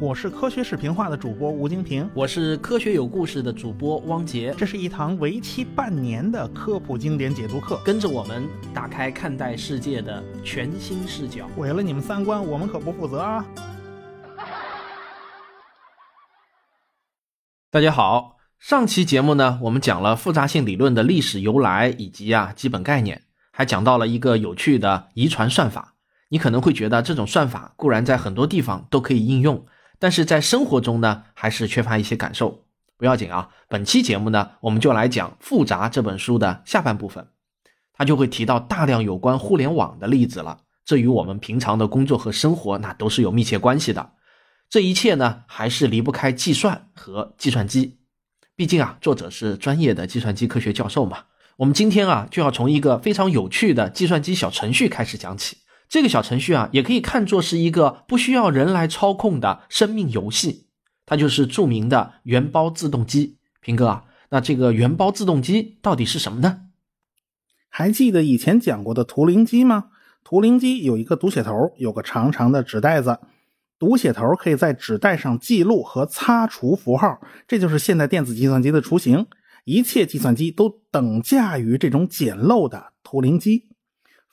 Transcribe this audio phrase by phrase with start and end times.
[0.00, 4.54] 我是科学视频化的主播吴京平，我是科学有故事的主播汪杰。
[4.56, 11.48] 这是一堂为期半年的科普经典解读课，跟着我们打开看待世界的全新视角。
[11.56, 13.44] 毁了你们三观，我们可不负责啊！
[17.72, 25.96] 大家好，上期节目呢，我们讲了复杂性理论的历史由来以及啊基本概念，还讲到了一个有趣的遗传算法。
[26.28, 29.66] 你可能会觉得这种算法固然在很多地方都可以应用。
[29.98, 32.64] 但是在生活中呢，还是缺乏一些感受。
[32.96, 37.28] 不要紧啊，本期节目呢，我们就来讲《复杂》这本书的下半部分，
[37.92, 40.62] 它就会提到大量有关互联网的例子了。
[40.84, 44.12] 这与我们平常的工作和生活那都是有密切关系的。
[44.70, 47.98] 这一切呢，还是离不开计算和计算机。
[48.56, 51.24] 毕竟啊，作者是专业的计算机科学教授嘛。
[51.56, 55.58] 我们今天啊，就要从一个非常有趣的计算机小程序开始讲起。
[55.88, 60.66] 这个小程序啊，也可以看作是一个不需要人来操控的生命游戏，
[61.06, 63.38] 它就是著名的原包自动机。
[63.60, 66.62] 平哥啊，那这个原包自动机到底是什么呢？
[67.70, 69.86] 还记得以前讲过的图灵机吗？
[70.24, 73.18] 图灵机有一个读写头，有个长长的纸袋子，
[73.78, 79.26] 读写头可以在纸袋上记录和擦除符号，这就是现代电子计算机的雏形。
[79.64, 83.67] 一切计算机都等价于这种简陋的图灵机。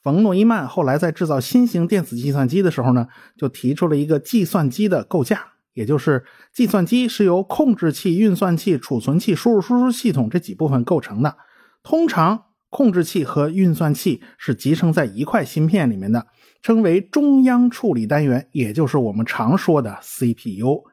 [0.06, 11.36] 冯诺依曼后来在制造新型电子计算机的时候呢，就提出了一个计算机的构架，也就是计算机是由控制器、运算器、储存器、输入输出系统这几部分构成的。
[11.82, 12.40] 通常，
[12.70, 16.28] 控制器和运算器是集成在一块芯片里面的，
[16.62, 20.84] 称为中央处理单元，也就是我们常说的 CPU。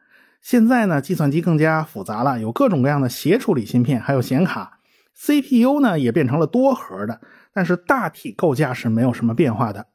[0.41, 4.79] 现在呢，计算机更加复杂了，有各种各样的协处理芯片，还有显卡。
[5.15, 7.21] CPU 呢，也变成了多核的。
[7.53, 9.86] 但是大体构架是没有什么变化的，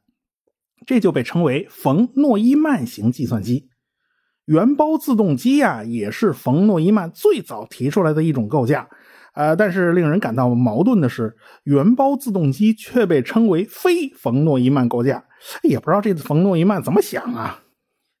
[0.86, 3.68] 这就被称为冯诺依曼型计算机。
[4.44, 8.88] 原包自动机啊，也是冯诺依曼最早提出来的一种构架。
[9.34, 15.24] 呃，但是令人感到矛盾的是，原包自动机却被称为非冯诺依曼构架。
[15.62, 17.62] 也不知道这次冯诺依曼怎么想啊。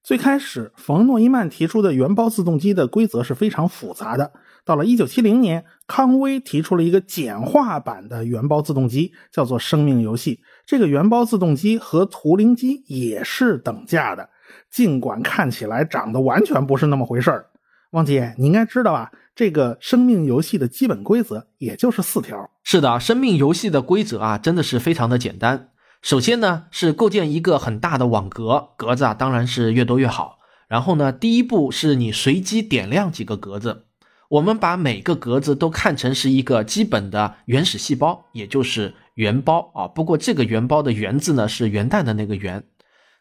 [0.02, 4.32] 最开始，冯诺依曼提出的原包自动机的规则是非常复杂的。
[4.64, 10.40] 到了1970年，康威提出了一个简化版的原包自动机，叫做生命游戏。
[10.66, 14.28] 这个原包自动机和图灵机也是等价的，
[14.70, 17.46] 尽管看起来长得完全不是那么回事儿。
[17.92, 22.50] 汪杰，你应该知道啊，这个生命游戏的基本规则也就是四条。
[22.62, 25.70] 是的，生命游戏的规则啊，真的是非常的简单。
[26.02, 30.38] 首先呢，是构建一个很大的网格，格子啊当然是越多越好。
[30.68, 33.86] 然后呢，第一步是你随机点亮几个格子。
[34.28, 39.88] 我们把每个格子都看成是一个基本的原始细胞，也就是原包啊。
[39.88, 42.64] 不过这个原包的“原”字呢是元旦的那个“元”。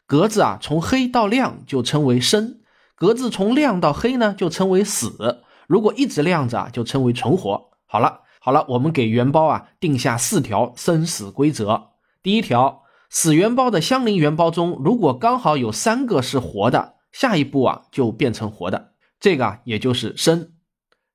[0.06, 2.60] 格子啊从黑到亮就称为生，
[2.96, 5.44] 格子从亮到黑呢就称为死。
[5.66, 7.70] 如果一直亮着啊就称为存活。
[7.86, 11.92] 好了好了，我们给原包啊定下四条生死规则。
[12.22, 18.92] 第一条，死原包的相邻原包中如果刚好有三个是活的，下一步啊就变成活的，
[19.22, 20.52] 这个啊也就是生。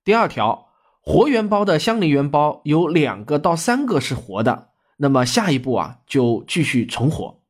[0.05, 0.67] 第二条，
[1.01, 7.41] 活原包的相邻原包有两个到三个是活的，那么下一步啊就继续重活。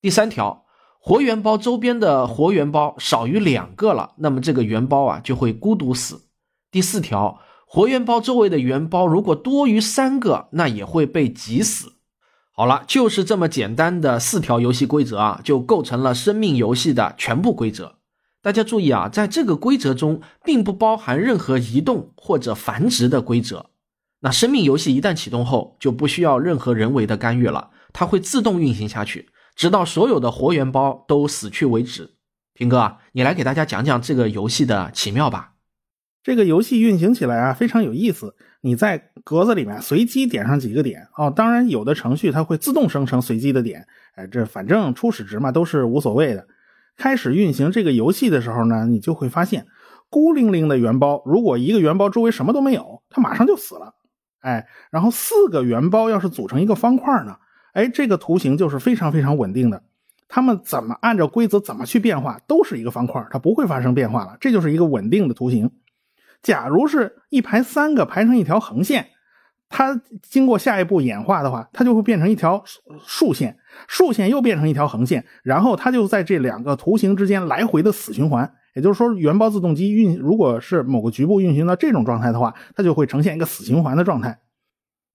[0.00, 0.64] 第三条，
[0.98, 6.22] 活原包周边的活原包少于两个了，那么这个原包啊就会孤独死。
[6.70, 11.92] 第四条，活原包周围的原包如果多于三个，那也会被挤死。
[12.52, 17.97] 好了，就是这么简单的四条游戏规则啊，就构成了生命游戏的全部规则。
[18.40, 23.70] 大家注意啊，在这个规则中，并不包含任何移动或者繁殖的规则。
[24.20, 32.14] 那生命游戏一旦启动后，就不需要任何人为的干预了，它会自动运行下去，直到所有的活元包都死去为止。
[32.54, 35.54] 平哥，你来给大家讲讲这个游戏的奇妙吧。
[36.22, 38.34] 这个游戏运行起来啊，非常有意思。
[38.60, 46.46] 你在格子里面随机点上几个点哦，当然有的程序它会自动生成随机的点，哎，这反正初始值嘛都是无所谓的。
[46.98, 49.66] 开始运行这个游戏的时候呢，你就会发现，
[50.10, 53.94] 孤零零的圆包，如果一个圆包周围什么都没有，它马上就死了。
[54.40, 57.36] 哎，然后四个圆包要是组成一个方块呢，
[57.72, 59.82] 哎，这个图形就是非常非常稳定的。
[60.28, 64.36] 它们怎么按照规则怎么去变化，都是一个方块，它不会发生变化了。
[64.40, 65.70] 这就是一个稳定的图形。
[66.42, 69.08] 假如是一排三个排成一条横线。
[69.68, 72.62] 它经过下一步演化的话，它就会变成一条
[73.06, 73.56] 竖线，
[73.86, 78.50] 竖线又变成一条横线，然后它就在这两个图形之间来回的死循环。
[78.74, 84.38] 也就是说，原包自动机运如果是某个局部运行到这种状态的话，它就会呈现一个死循环的状态。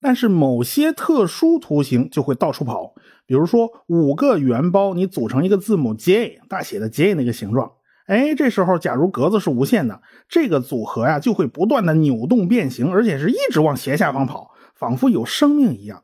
[0.02, 2.94] 但是某些特殊图形就会到处跑，
[3.26, 7.72] 比如说五个圆包你组成一个字母 J 大写的 J 那个形状，
[8.08, 16.04] 哎，这时候假如格子是无限的，这个组合呀就会不断的扭动变形，而且是一直往斜下方跑，仿佛有生命一样。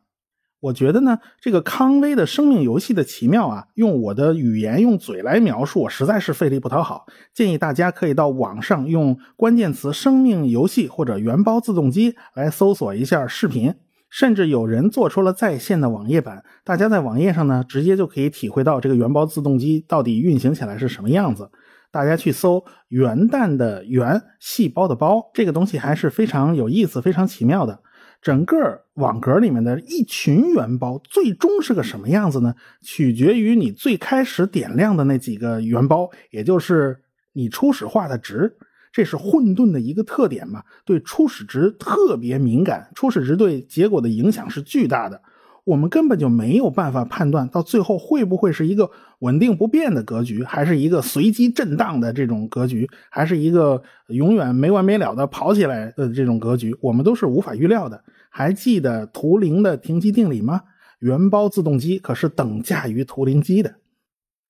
[0.61, 7.05] 我觉得呢，这个康威的生命游戏的奇妙啊，用我的语言用嘴来描述，我实在是费力不讨好。
[7.33, 13.73] 建议大家可以到网上用关键词“生命游戏”或者“元包自动机”来搜索一下视频，
[14.09, 21.49] 甚至有人做出了在线的网页版，大家在网页上呢，直接就可以体会到这个元包自动机到底运行起来是什么样子。
[21.91, 27.81] 大家去搜“元旦”的“元”细胞的“胞”，这个东西还是非常有意思、非常奇妙的。
[28.21, 28.57] 整个
[28.95, 32.53] 网格里面的一群元包，最终是个什么样子呢？
[32.81, 37.01] 取决于你最开始点亮的那几个元包，也就是
[37.31, 38.57] 你初始化的值。
[38.91, 40.63] 这是混沌的一个特点嘛？
[40.83, 45.21] 对初始值特别敏感，初始值对结果的影响是巨大的。
[45.69, 48.89] 我们根本就没有办法判断到最后会不会是一个
[49.19, 58.03] 稳定不变的格局，还是一个随机震荡的这种格局，还是一个永远没完没了的跑起来的这种格局，我们都是无法预料的。
[58.31, 60.63] 还记得图灵的停机定理吗？
[60.97, 63.75] 原包自动机可是等价于图灵机的。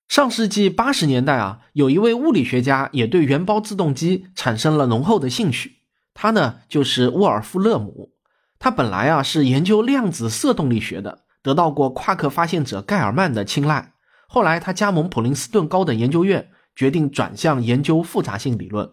[0.08, 5.74] 上世纪八十年代啊，有一位物理学家也对原包自动机产生了浓厚的兴趣，
[6.14, 8.12] 他呢就是沃尔夫勒姆。
[8.60, 13.94] 他本来啊是研究量子色动力学的，得到过夸克发现者盖尔曼的青睐。
[14.28, 18.92] 后来他加盟普林斯顿高等研究院，决定转向研究复杂性理论。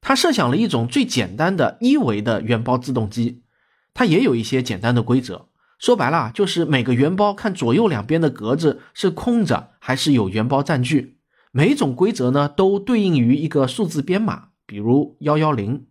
[0.00, 3.42] 他设想了一种最简单的一维的原包自动机，
[3.92, 5.48] 它也有一些简单的规则。
[5.78, 11.18] 说白了就是每个原包看左右两边的格子是空着还是有原包占据。
[11.50, 15.86] 每种规则呢都对应于一个数字编码，比如幺幺零。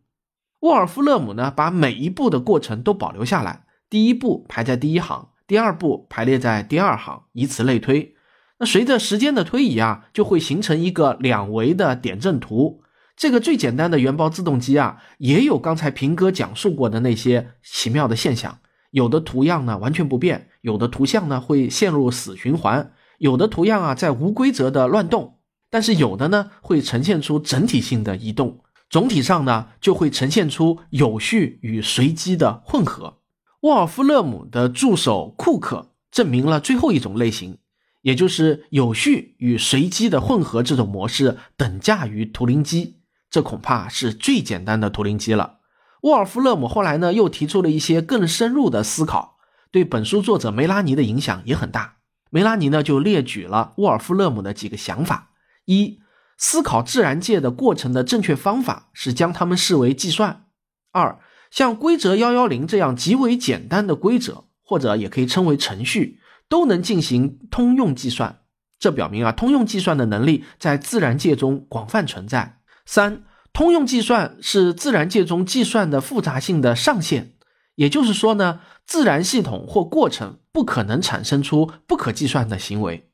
[0.63, 8.15] 沃尔夫勒姆呢，把每一步的过程都保留下来，第一步排在第一行，第二步排列在第二行，以此类推。
[8.59, 12.81] 那随着时间的推移啊，就会形成一个两维的点阵图。
[13.17, 18.59] 这个最简单的原包自动机啊，也有刚才平哥讲述过的那些奇妙的现象。
[18.91, 25.39] 有的图样呢完全不变，有的图像呢会陷入死循环，有的图样啊在无规则的乱动，
[25.69, 28.61] 但是有的呢会呈现出整体性的移动。
[28.93, 33.21] 总体上呢，就会呈现出有序与随机的混合。
[33.61, 37.57] 沃尔夫勒姆的助手库克证明了最后一种类型，
[38.03, 42.99] 也就是有序与随机的混合这种模式等价于图灵机。
[43.31, 45.57] 这恐怕是最简单的图灵机了。
[46.03, 49.37] 沃尔夫勒姆后来呢，又提出了一些更深入的思考，
[49.71, 51.95] 对本书作者梅拉尼的影响也很大。
[52.29, 55.31] 梅拉尼呢，就列举了沃尔夫勒姆的几个想法：
[55.65, 56.02] 一。
[56.37, 60.45] 思考自然界的过程的正确方法是将它们视为计算。
[60.91, 61.19] 二，
[61.51, 66.19] 像规则幺幺零这样极为简单的规则，或者也可以称为程序，
[66.49, 68.41] 都能进行通用计算。
[68.77, 72.59] 这表明啊，通用计算的能力在自然界中广泛存在。
[72.85, 77.35] 三，通用计算是自然界中计算的复杂性的上限。
[77.75, 83.09] 也就是说呢，自然系统或过程不可能产生出不可计算的行为。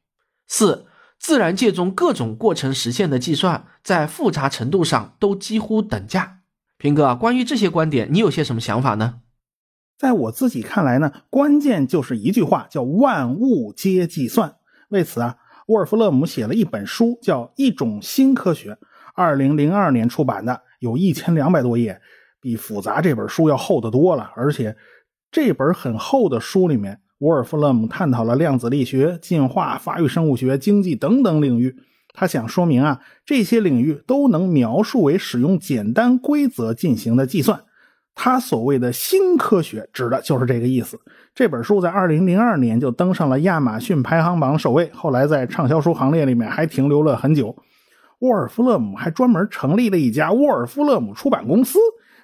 [0.48, 0.88] 四。
[1.20, 6.40] 自然界中各种过程实现的计算，在复杂程度上都几乎等价。
[6.78, 9.20] 平哥，关于这些观点，你有些什么想法呢？
[9.98, 14.56] 在我自己看来呢，关键就是一句话，叫“万物皆计算”。
[14.88, 15.36] 为此啊，
[15.68, 18.72] 沃尔夫勒姆写了一本书，叫《一种新科学》，
[19.14, 22.02] 二零零二年出版的，有一千两百多页，
[22.40, 24.32] 比《复杂》这本书要厚得多了。
[24.38, 24.78] 而且，
[25.30, 27.02] 这本很厚的书里面。
[27.20, 31.76] 沃尔夫勒姆探讨了量子力学、进化、发育生物学、经济等等领域。
[32.14, 37.62] 他想说明啊，这些领域都能描述为使用简单规则进行的计算。
[38.16, 41.00] 他所谓的新科学，指的就是这个意思。
[41.34, 47.56] 这本书在2002年就登上了亚马逊排行榜首位，后来在畅销书行列里面还停留了很久。
[48.20, 51.80] 沃尔夫勒姆还专门成立了一家沃尔夫勒姆出版公司。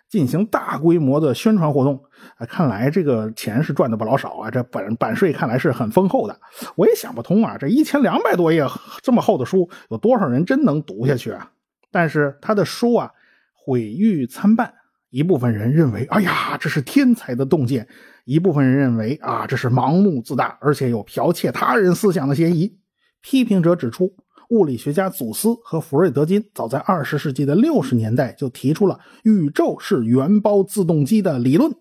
[0.10, 2.02] 进行大规模的宣传活动
[2.38, 6.40] 啊，看来这个钱是赚的不老少啊，这版版税看来是很丰厚的。
[6.76, 8.66] 我也想不通啊，这一千两百多页
[9.02, 11.52] 这么厚的书，有多少人真能读下去啊？
[11.92, 13.12] 但是他的书啊，
[13.54, 14.74] 毁誉参半。
[15.12, 17.86] 一部分人认为，哎呀，这是天才的洞见；
[18.26, 22.78] 一部分人认为，啊，这是盲目自大，而且有剽窃他人思想的嫌疑。
[23.22, 24.14] 批评者指出。
[24.50, 31.72] 物理学家祖斯和弗瑞德金早在二十世纪的六十年代就提出了宇宙是原包自动机的理论。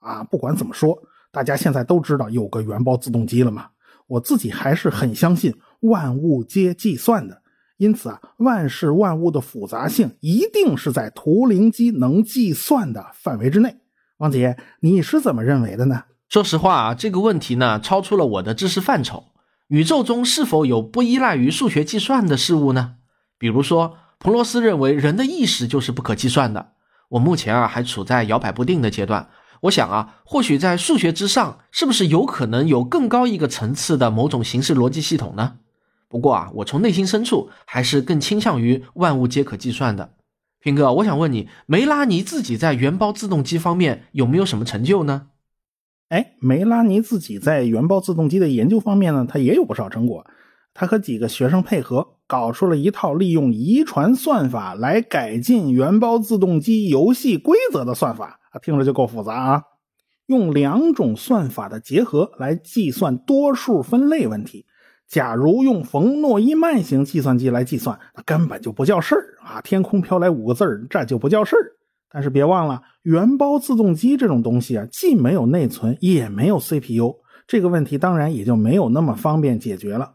[0.00, 0.98] 啊，不管怎么说，
[1.30, 3.66] 大家现在都知道有个原包自动机了嘛。
[4.06, 7.42] 我自己还是很相信万物皆计算的，
[7.76, 13.76] 因此啊，万事万物的复杂性一定是在图灵机能计算的范围之内。
[14.18, 16.02] 王姐，你是怎么认为的呢？
[16.28, 19.24] 说实话啊，这个问题呢，超出了我的知识范畴。
[19.70, 22.96] 宇宙中是否有不依赖于数学计算的事物呢？
[23.38, 26.72] 比如说，彭罗斯认为人的意识就是不可计算的。
[27.10, 29.28] 我目前啊还处在摇摆不定的阶段。
[29.60, 35.58] 我想啊，或许在数学之上，是不是有可能有更高一个层次的某种形式逻辑系统呢？
[36.08, 40.14] 不过啊，我从内心深处还是更倾向于万物皆可计算的。
[40.58, 45.28] 平哥，我想问你，梅拉尼自己在原包自动机方面有没有什么成就呢？
[46.10, 50.26] 哎，梅拉尼自己在原包自动机的研究方面呢，他也有不少成果。
[50.74, 59.62] 他和几个学生配合，搞出了一套利用遗传算法来改进原包自动机游戏规则的算法啊，听着就够复杂啊！
[60.26, 64.66] 用两种算法的结合来计算多数分类问题。
[65.08, 69.60] 假如用冯诺依曼型计算机来计算，那根本就不叫事儿啊！
[69.60, 71.62] 天空飘来五个字儿，这就不叫事儿。
[72.12, 80.14] 但是别忘了，原包自动机这种东西啊，既没有内存，也没有 CPU，这个问题当然也就没有那么方便解决了。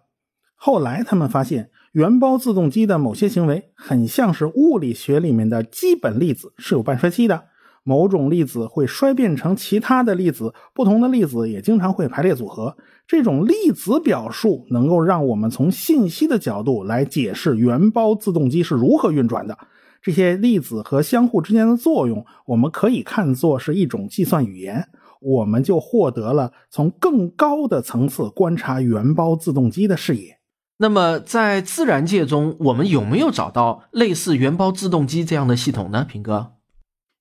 [0.56, 7.46] 后来他们发现，原包自动机的某些行为很像是物理学里面的基本粒子是有半衰期的，
[7.84, 12.76] 某种粒子会衰变成其他的粒子，不同的粒子也经常会排列组合。
[13.08, 19.58] 这种粒子表述能够让我们从信息的角度来解释原包自动机是如何运转的。
[20.06, 24.88] 这些粒子和相互之间的作用，我们可以看作是一种计算语言。
[25.20, 30.38] 我们就获得了从更高的层次观察原包自动机的视野。
[30.78, 36.06] 那么，在自然界中，我们有没有找到类似原包自动机这样的系统呢？
[36.08, 36.52] 平哥，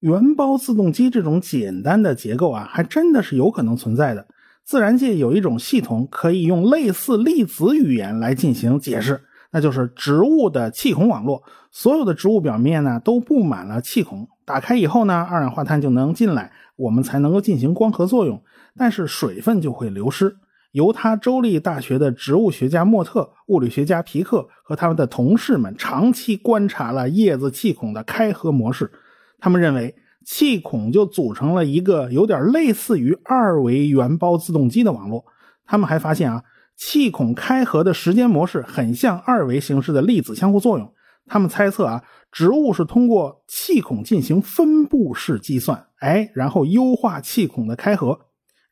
[0.01, 4.27] 原包自动机这种简单的结构啊，还真的是有可能存在的。
[4.67, 9.23] 自然界有一种系统可以用类似粒子语言来进行解释，
[9.55, 11.41] 那就是植物的气孔网络。
[11.71, 18.43] 所有的植物表面呢都布满了气孔，打开以后呢，二氧化碳就能进来，我们才能够进行光合作用，
[18.77, 20.37] 但是水分就会流失。
[20.73, 28.91] 犹他州立大学的植物学家莫特、物理学家皮克和他们的同事们长期观察了叶子气孔的开合模式。
[29.39, 29.95] 他们认为
[30.25, 35.25] 气孔就组成了一个有点类似于二维原包自动机的网络。
[35.65, 36.43] 他们还发现啊，
[36.77, 40.93] 气孔开合的时间模式很像二维形式的粒子相互作用。
[41.27, 48.19] 他们猜测啊，植物是通过气孔进行分布式计算，哎，然后优化气孔的开合。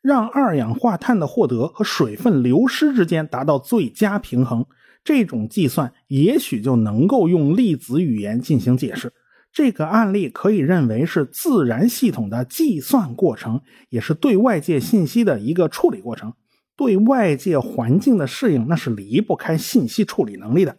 [0.02, 4.66] 让二氧化碳的获得和水分流失之间达到最佳平衡，
[5.04, 9.12] 这种计算也许就能够用粒子语言进行解释。
[9.52, 16.34] 这个案例可以认为是自然系统的计算过程，也是对外界信息的一个处理过程。
[16.82, 20.78] 对外界环境的适应，那是离不开信息处理能力的。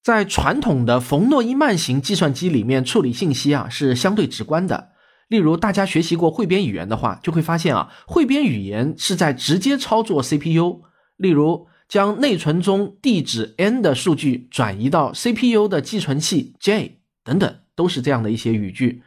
[0.00, 4.90] 在传统的冯诺依曼型计算机里面，处理信息啊是相对直观的。
[5.26, 10.82] 例如，大家学习过汇编语言的话，就会发现啊，汇编语言是在直接操作 CPU。
[11.16, 19.02] 例如，将内存中地址 n 的数据转移到 CPU 的寄存器 j 等等，都是这样的一些语句。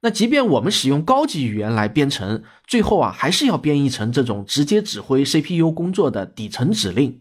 [0.00, 7.20] 那即便我们使用高级语言来编程，最后啊，还是要编译成这种直接指挥 CPU 工作的底层指令。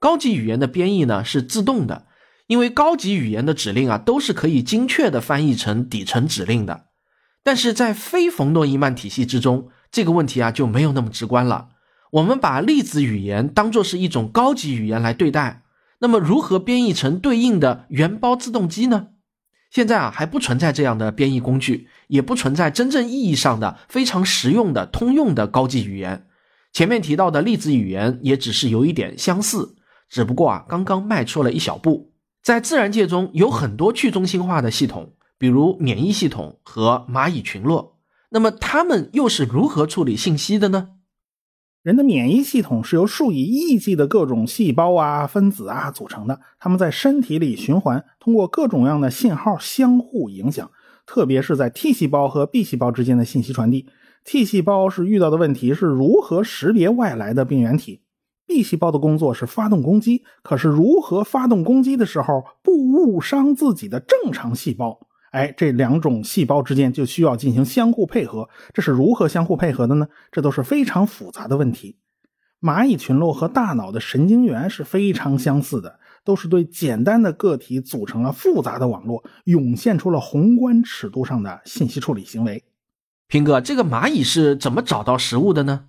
[0.00, 2.06] 高级语言的编译呢是自动的，
[2.48, 6.86] 因为高级语言的指令啊都是可以精确的翻译成底层指令的。
[7.44, 11.68] 但是在非冯诺依曼体系之中，这个问题啊就没有那么直观了。
[12.10, 15.62] 我们把粒子语言当作是一种高级语言来对待，
[16.00, 19.08] 那么如何编译成对应的原包自动机呢？
[19.70, 26.26] 现在啊还不存在这样的编译工具，也不存在真正意义上的非常实用的通用的高级语言。
[26.72, 29.76] 前面提到的粒子语言也只是有一点相似，
[30.08, 32.12] 只不过啊刚刚迈出了一小步。
[32.42, 35.14] 在自然界中有很多去中心化的系统。
[35.40, 37.96] 比如免疫系统和蚂蚁群落，
[38.30, 40.88] 那么它们又是如何处理信息的呢？
[41.82, 50.70] 人的免疫系统是由数以亿计的各种细胞啊、分子啊组成的，它们在身体里循环，通过各种样的信号相互影响，
[51.06, 53.86] 特别是在 T 细胞和 B 细胞之间的信息传递。
[54.24, 58.02] T 细胞是遇到的问题是如何识别外来的病原体
[58.46, 65.07] ，B 细胞的工作是发动攻击，可是如何发动攻击的时候不误伤自己的正常细胞？
[65.30, 70.08] 哎，这两种细胞之间就需要进行相互配合，这是如何相互配合的呢？
[70.32, 71.98] 这都是非常复杂的问题。
[72.60, 82.64] 蚂蚁群落和大脑的神经元是非常相似的，都是对简单的个体组成了复杂的网络，涌现出了宏观尺度上的信息处理行为。
[83.28, 85.84] 平哥，这个蚂蚁是怎么找到食物的呢？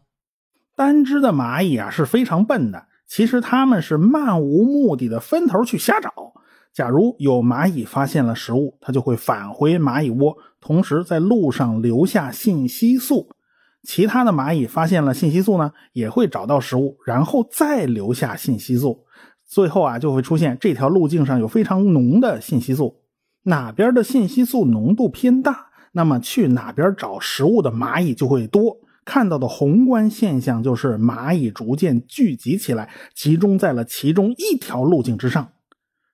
[0.75, 6.28] 单只的蚂蚁啊是非常笨的，其实它们是漫无目的的分头去瞎找。
[6.73, 13.29] 假如有蚂蚁发现了食物，它就会返回蚂蚁窝，同时在路上留下信息素。
[13.83, 19.05] 其他的蚂蚁发现了信息素呢，也会找到食物，然后再留下信息素。
[19.45, 22.97] 最后啊，就会出现这条路径上有非常浓的信息素。
[23.43, 28.77] 哪边的信息素浓度偏大，那么去哪边找食物的蚂蚁就会多。
[29.05, 35.51] 看到的宏观现象就是蚂蚁逐渐聚集起来，集中在了其中一条路径之上。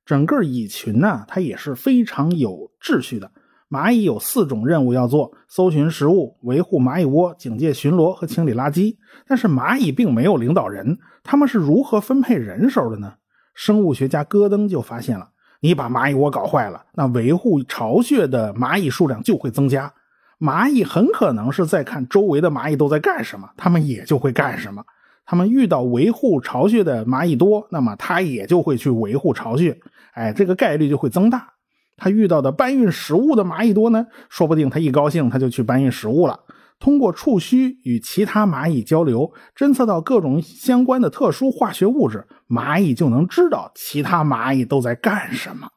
[0.06, 3.32] 整个蚁群呢，它也是非常有秩序的。
[3.68, 8.96] 蚂蚁有四种任务要做：搜寻食物、维护蚂蚁窝、警戒巡逻和清理垃圾。
[9.28, 13.14] 但是蚂蚁并没有领导人，他们是如何分配人手的呢？
[13.56, 15.28] 生物学家戈登就发现了：
[15.62, 19.92] 你把蚂蚁窝搞坏了，那维护巢穴的蚂蚁数量就会增加。
[20.40, 24.84] 蚂蚁很可能是在看周围的蚂蚁都在干什么，它们也就会干什么。
[25.26, 29.78] 它们遇到维护巢穴的蚂蚁多，那么它也就会去维护巢穴，
[30.14, 31.54] 哎，这个概率就会增大。
[31.98, 36.40] 它遇到的搬运食物的蚂蚁多呢，说不定它一高兴，它就去搬运食物了。
[36.78, 45.70] 通过触须与其他蚂蚁交流，侦测到各种相关的特殊化学物质，蚂蚁就能知道其他蚂蚁都在干什么。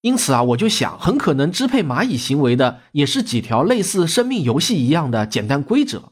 [0.00, 6.10] 因此啊，我就想，很可能支配蚂蚁行为的也是几条类似生命游戏一样的简单规则。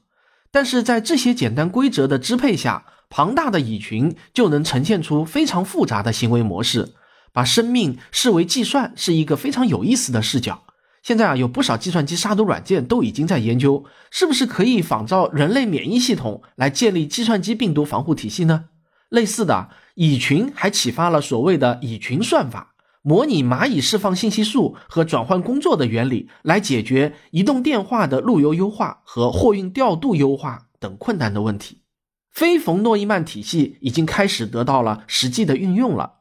[0.52, 6.94] 但是在这些简单规则的支配下，庞大的蚁群就能呈现出非常复杂的行为模式。
[7.32, 10.64] 把生命视为计算是一个非常有意思的视角。
[11.02, 18.64] 现在啊，有不少计算机杀毒软件都已经在研究，是不是可以仿照人类免疫系统来建立计算机病毒防护体系呢？
[19.08, 22.69] 类似的，蚁群还启发了所谓的蚁群算法。
[23.02, 31.82] 模拟蚂蚁释放信息素和转换工作的原理，来解决移动电话的路由优化和货运调度优化等困难的问题。
[32.30, 36.20] 非冯诺依曼体系已经开始得到了实际的运用了。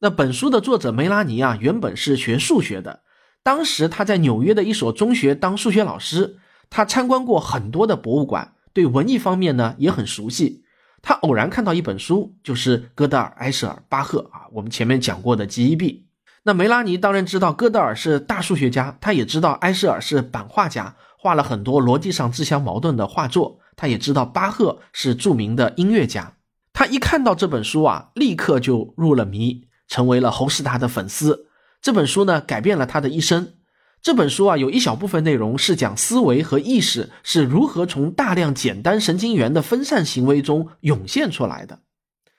[0.00, 3.02] 那本书的作者梅拉尼啊，原本是学数学的，
[3.42, 6.36] 当时他在纽约的一所中学当数学老师，
[6.68, 10.61] 他参观过很多的博物馆，对文艺方面呢也很熟悉。
[11.02, 16.06] 他偶然看到一本书，就是戈德尔、埃舍尔、巴赫啊，我们前面讲过的 G.E.B。
[16.44, 23.58] 那梅拉尼当然知道戈德尔是大数学家，他也知道埃舍尔是版画家，画了很多逻辑上自相矛盾的画作。
[23.74, 26.34] 他也知道巴赫是著名的音乐家。
[26.72, 31.46] 他一看到这本书啊，立刻就入了迷，成为了侯世达的粉丝。
[31.80, 33.54] 这本书呢，改变了他的一生。
[34.02, 41.78] 这本书啊，有一小部分内容是讲思维和意识是如何从大量简单神经元的分散行为中涌现出来的，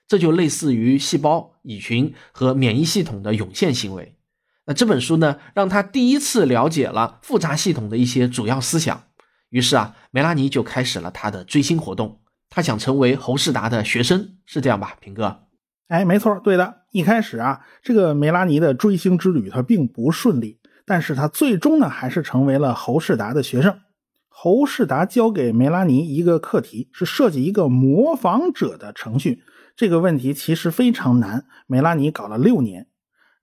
[0.06, 4.18] 这就类似于细胞、蚁群和免疫系统的涌现行为。
[4.66, 9.02] 那这本书呢，让他第一次了解了复杂系统的一些主要思想。
[9.48, 12.20] 于是啊，梅拉尼就开始了他的追星活动。
[12.50, 15.44] 他想成为侯世达的学生，是这样吧，平哥？
[15.88, 16.82] 哎，没错，对的。
[16.92, 20.60] 一开始啊，这个梅拉尼的追星之旅他并不顺利。
[20.86, 23.80] 但是他最终呢，还是成为了侯世达的学生。
[24.28, 29.44] 侯世达交给梅拉尼一个课题，是设计一个模仿者的程序。
[29.76, 32.88] 这个问题其实非常难，梅拉尼搞了六年。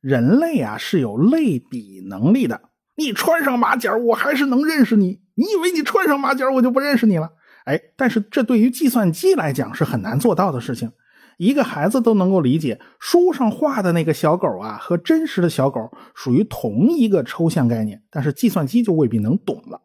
[0.01, 2.61] 人类啊是有类比能力的，
[2.97, 5.21] 你穿上马甲，我还是能认识你。
[5.35, 7.31] 你以为你穿上马甲，我就不认识你了？
[7.65, 10.93] 哎，但是这对于计算机来讲是很难做到的事情。
[11.41, 19.81] 一个孩子都能够理解，书上画的那个小狗啊，和真实的小狗属于同一个抽象概念，但是计算机就未必能懂了。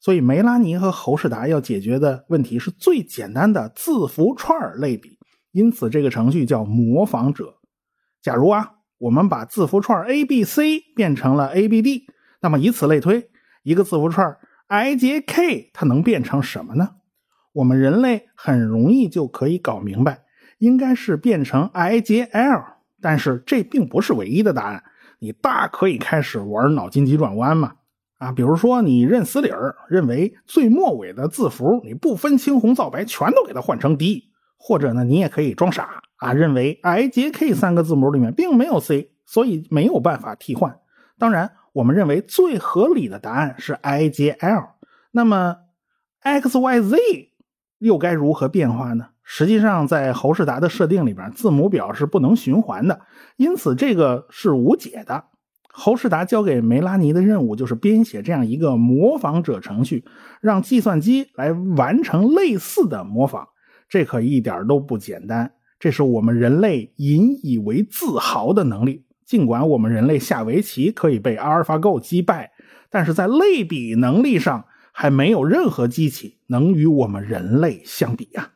[0.00, 5.16] 所以梅拉尼和侯世达要解决的问题是最简单的字符串类比，
[5.52, 7.54] 因此这个程序叫模仿者。
[8.20, 12.06] 假如啊，我们把字符串 A B C 变成了 A B D，
[12.42, 13.30] 那么以此类推，
[13.62, 16.96] 一个字符串 I J K 它能变成什么呢？
[17.52, 20.24] 我们人类很容易就可以搞明白。
[20.60, 22.62] 应该是变成 I J L，
[23.00, 24.84] 但是这并不是唯一的答案。
[25.18, 27.72] 你大可以开始玩脑筋急转弯嘛！
[28.18, 40.78] 啊，比如说你认死理儿，认为最末尾的字符你不分青红皂白全都给它换成 D，或者呢，你也可以装傻啊，认为 I J K 三个字母里面并没有 C，所以没有办法替换。
[41.18, 44.74] 当然，我们认为最合理的答案是 I J L。
[45.12, 45.56] 那么
[46.20, 46.96] X Y Z
[47.78, 49.08] 又该如何变化呢？
[49.32, 53.00] 实际上，在侯世达的设定里边，字母表是不能循环的，
[53.36, 55.26] 因此这个是无解的。
[55.72, 60.04] 侯世达交给梅拉尼的任务就是编写这样一个模仿者程序，
[60.40, 63.46] 让计算机来完成类似的模仿。
[63.88, 69.04] 这可一点都不简单，这是我们人类引以为自豪的能力。
[69.24, 72.50] 尽管我们人类下围棋可以被阿尔法狗击败，
[72.90, 78.50] 但是在类比能力上，还没有任何机器能与我们人类相比呀。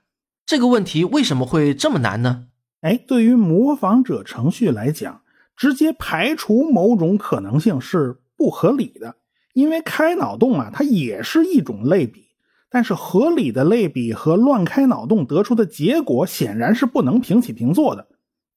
[0.47, 2.49] 这个问题为什么会这么难呢？
[2.83, 5.23] 哎，对于模仿者程序来讲，
[5.57, 9.17] 直接排除某种可能性是不合理的，
[9.55, 12.27] 因为开脑洞啊，它也是一种类比，
[12.71, 18.09] 但是合理的类比和乱开脑洞得出的结果显然是不能平起平坐的。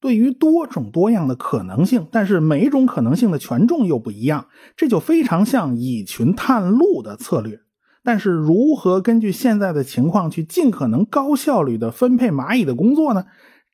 [0.01, 7.61] 对于多种多样的可能性，但是每种可能性的权重又不一样，这就非常像蚁群探路的策略。
[8.07, 13.25] 但是，如何根据现在的情况去尽可能高效率的分配蚂蚁的工作呢？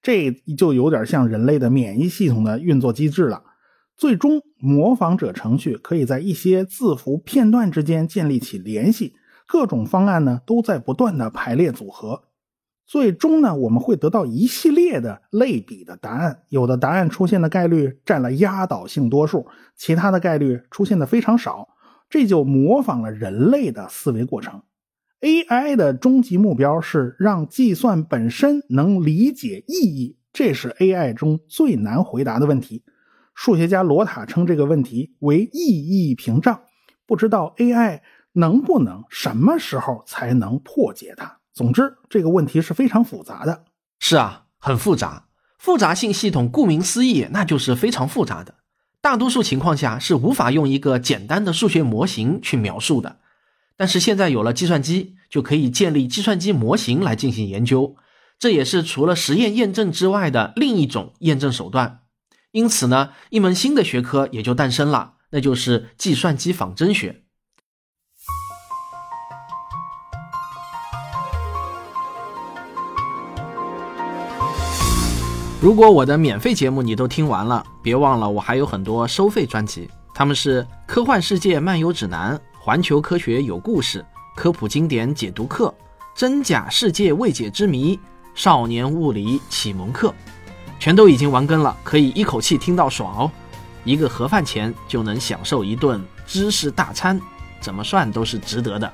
[0.01, 3.43] 这就有点像人类的免疫系统的运作机制了。
[3.95, 9.13] 最终，模仿者程序可以在一些字符片段之间建立起联系，
[9.47, 12.23] 各种方案呢都在不断的排列组合。
[12.87, 16.39] 最终呢，我们会得到一系列的类比的答案。
[16.49, 19.45] 有的答案出现的概率占了压倒性多数，
[19.77, 21.67] 其他的概率出现的非常少。
[22.13, 24.61] 这就模仿了人类的思维过程。
[25.21, 32.83] AI 的终极目标是让计算本身能理解意义，这是 AI 中最难回答的问题。
[33.33, 36.61] 数学家罗塔称这个问题为意义屏障。
[37.07, 38.01] 不知道 AI
[38.33, 41.39] 能不能什么时候才能破解它。
[41.51, 43.65] 总之，这个问题是非常复杂的。
[43.97, 45.29] 是啊，很复杂。
[45.57, 48.53] 复杂性系统顾名思义，那就是非常复杂的。
[49.03, 53.19] 大多数情况下是无法用一个简单的数学模型去描述的。
[53.75, 57.97] 但是现在有了计算机，就可以建立计算机模型来进行研究。
[58.39, 61.99] 这也是除了实验验证之外的另一种验证手段。
[62.53, 67.22] 因此呢，一门新的学科也就诞生了，那就是计算机仿真学。
[75.63, 83.99] 如果我的免费节目你都听完了，别忘了我还有很多收费专辑，他们是《科幻世界漫游指南》《环球科学有故事》
[84.35, 85.67] 《科普经典解读课》
[86.19, 87.95] 《真假世界未解之谜》
[88.35, 90.09] 《少年物理启蒙课》，
[90.81, 93.31] 全都已经完更了，可以一口气听到爽哦！
[93.85, 97.17] 一个盒饭钱就能享受一顿知识大餐，
[97.61, 98.93] 怎么算都是值得的。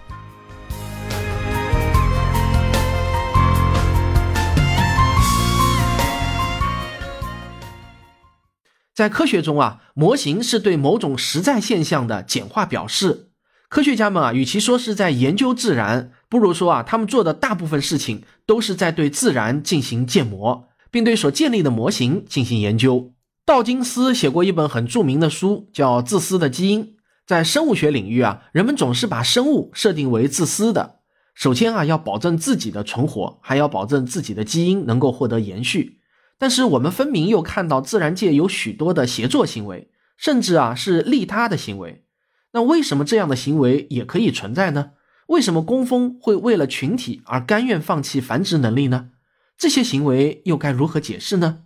[9.00, 13.30] 在科学中啊，模型是对某种实在现象的简化表示。
[13.70, 23.14] 科学家们啊，与其说是在研究自然，不如说啊，他们做的大部分事情都是在对自然进行建模，并对所建立的模型进行研究。
[23.46, 26.84] 道金斯写过一本很著名的书，叫《自私的基因》。
[27.26, 30.96] 在生物学领域啊，人们总是把生物设定为自私的。
[31.34, 35.99] 首先啊，要保证自己的存活，还要保证自己的基因能够获得延续。
[36.40, 42.06] 但是我们分明又看到自然界有许多的协作行为，甚至啊是利他的行为。
[42.54, 44.92] 那为什么这样的行为也可以存在呢？
[45.28, 49.10] 为什么工蜂会为了群体而甘愿放弃繁殖能力呢？
[49.58, 51.64] 这些行为又该如何解释呢？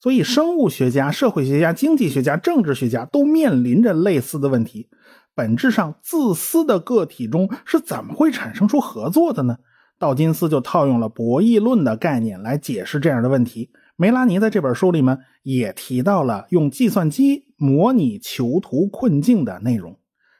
[0.00, 4.90] 所以，生物学家、社会学家、经济学家、政治学家都面临着类似的问题。
[5.34, 9.56] 本质上，自私的个体中是怎么会产生出合作的呢？
[9.98, 13.70] 道金斯就套用了博弈论的概念来解释这样的问题。
[13.96, 19.96] 梅拉尼在这本书里面也提到了用计算机模拟囚徒困境的内容。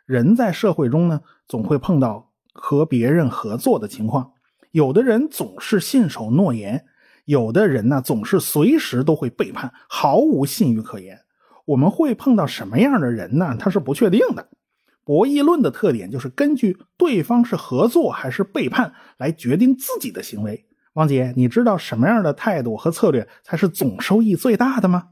[0.06, 4.32] 人在社会中呢，总会碰到和别人合作的情况。
[4.72, 6.84] 有的人总是信守诺言，
[7.26, 11.20] 有的人呢总是随时都会背叛，毫无信誉可言。
[11.64, 13.56] 我们会碰到什么样的人呢？
[13.56, 14.48] 他是不确定的。
[15.04, 20.66] 博弈论的特点就是根据对方是合作还是背叛来决定自己的行为。
[20.94, 25.08] 王杰，你知道什么样的态度和策略才是总收益最大的吗？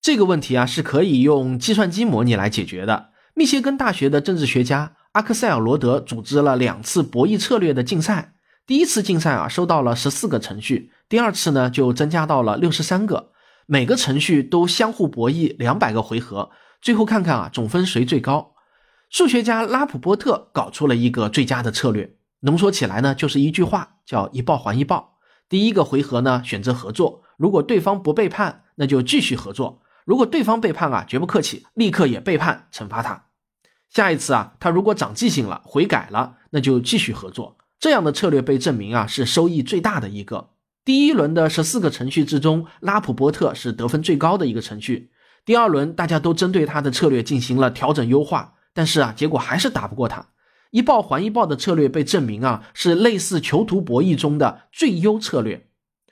[0.00, 3.10] 这个问题啊，是可以用计算机模拟来解决的。
[3.34, 8.34] 密歇根大学的政治学家阿克塞尔罗德组织了两次博弈策略的竞赛。
[8.66, 13.32] 第一次竞赛啊，收到了十四个程序；第二次呢，就增加到了六十三个。
[13.66, 18.52] 每个程序都相互博弈两百个回合，最后看看啊，总分谁最高。
[19.10, 22.14] 数学家拉普波特搞出了一个最佳的策略。
[22.44, 25.16] 浓缩起来呢，就是一句话，叫一报还一报。
[25.48, 33.28] 第一个回合呢，选择合作，如果对方不背叛，那就继续合作；如果对方背叛啊，绝不客气，立刻也背叛，惩罚他。
[33.88, 37.56] 下一次啊，他如果长记性了，悔改了，那就继续合作。
[37.80, 40.50] 这样的策略被证明啊，是收益最大的一个。
[40.84, 45.10] 第一轮的十四个程序之中，拉普波特是得分最高的一个程序。
[45.46, 50.26] 第二轮大家都针对他的策略进行了调整优化，但是啊，结果还是打不过他。
[50.74, 55.68] 一报还一报的策略被证明啊，是类似囚徒博弈中的最优策略。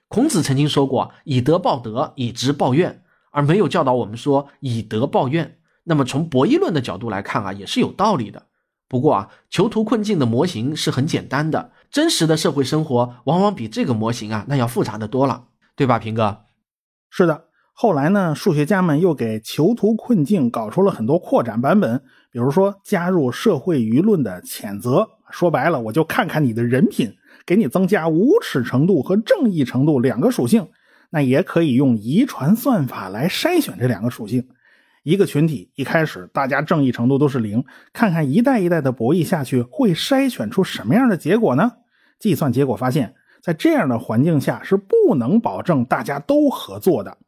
[0.07, 5.59] 孔子曾经说过：“以德报德，以直报怨”，而没有教导我们说以德报怨。
[5.83, 8.45] 那么从博弈论的角度来看啊，也是有道理的。
[8.87, 16.43] 不过啊，囚徒困境的模型是很简单的，真实的社会生活往往比这个模型啊那要复杂的多了，对吧，平哥？
[17.11, 17.47] 是的。
[17.75, 27.15] 后来呢，数学家们又给囚徒困境搞出了很多扩展版本，比如说加入社会舆论的谴责，说白了，我就看看你的人品，
[27.45, 30.67] 给你增加无耻程度和正义程度两个属性。
[31.11, 34.49] 那也可以用遗传算法来筛选这两个属性。
[35.03, 41.71] 一个群体一开始大家正义程度都是零，看看一代一代的博弈下去会筛选出什么样的结果呢？
[42.19, 47.19] 计算结果发现，在这样的环境下是不能保证大家都合作的。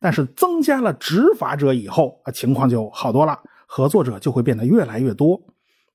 [0.00, 3.38] 但是增加了执法者以后啊，情况就好多了，
[3.76, 5.42] 合作者就会变得越来越多。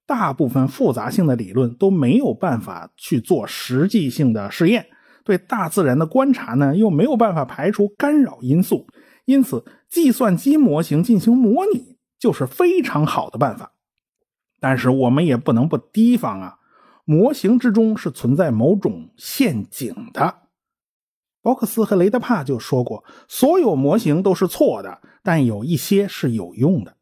[0.06, 4.86] 大部分复杂性的理论都没有办法去做实际性的试验，
[5.24, 8.86] 对大自然的观察呢又没有办法排除干扰因素。
[9.24, 13.72] 因此，计算机模型进行模拟就是非常好的办法。
[14.60, 16.58] 但是，我们也不能不提防啊，
[17.06, 20.36] 模型之中是存在某种陷阱的。
[21.42, 26.98] 包克斯和雷德帕就说过，所有模型都是错的，但有一些是有用的。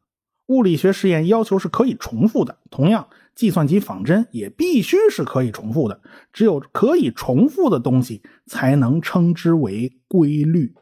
[0.48, 6.02] 物理学实验要求是可以重复的，同样，计算机仿真也必须是可以重复的。
[6.32, 10.74] 只有可以重复的东西，才能称之为规律。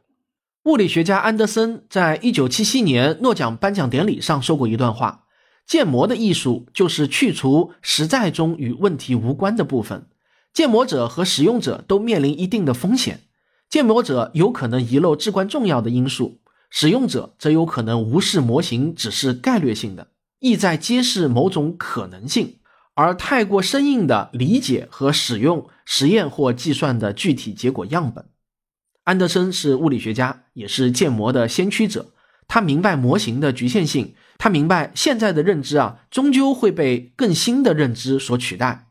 [0.66, 5.26] 物理学家安德森在一九七七年诺奖颁奖典礼上说过一段话
[5.68, 10.08] ：“建模的艺术就是去除实在中与问题无关的部分。
[10.54, 13.22] 建模者和使用者都面临一定的风险。
[13.70, 16.40] 建模者有可能遗漏至关重要的因素，
[16.78, 20.10] 使用者则有可能无视模型只是概率性的，
[20.40, 22.58] 意在揭示某种可能性，
[22.96, 28.26] 而太过生硬的理解和使用实验或计算的具体结果样本。”
[29.06, 32.08] 安德森是物理学家，也是建模的先驱者。
[32.46, 38.90] 他明白模型的局限性，他明白现在的认知啊，终究会被更新的认知所取代。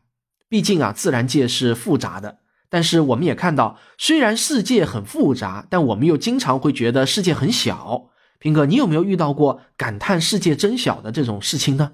[0.49, 2.39] 毕竟啊，自然界是复杂的。
[2.75, 8.09] 但是我们也看到，虽然世界很复杂，但我们又经常会觉得世界很小。
[8.37, 11.93] 平哥，你有没有遇到过感叹世界真小的这种事情呢？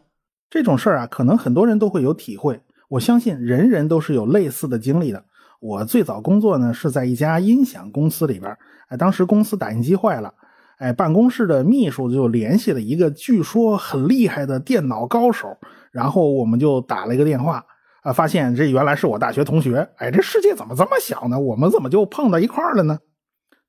[0.49, 2.59] 这种事儿啊，可能很多人都会有体会。
[2.89, 5.23] 我相信人人都是有类似的经历的。
[5.59, 8.51] 我最早工作呢是在一家音响公司里边，
[8.87, 10.33] 哎，当时公司打印机坏了，
[10.79, 15.55] 哎，办公室的秘书就联系了一个据说很厉害的电脑高手，
[15.91, 17.63] 然后我们就打了一个电话，
[18.01, 21.39] 啊，发现这原来是我大学同学，哎，这世界怎么这么小呢？
[21.39, 22.99] 我们怎么就碰到一块儿了呢？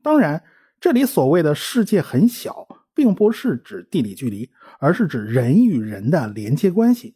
[0.02, 0.42] 当然，
[0.80, 7.14] 这里所谓的世界很小，并不是指地理距离，而是指人与人的连接关系。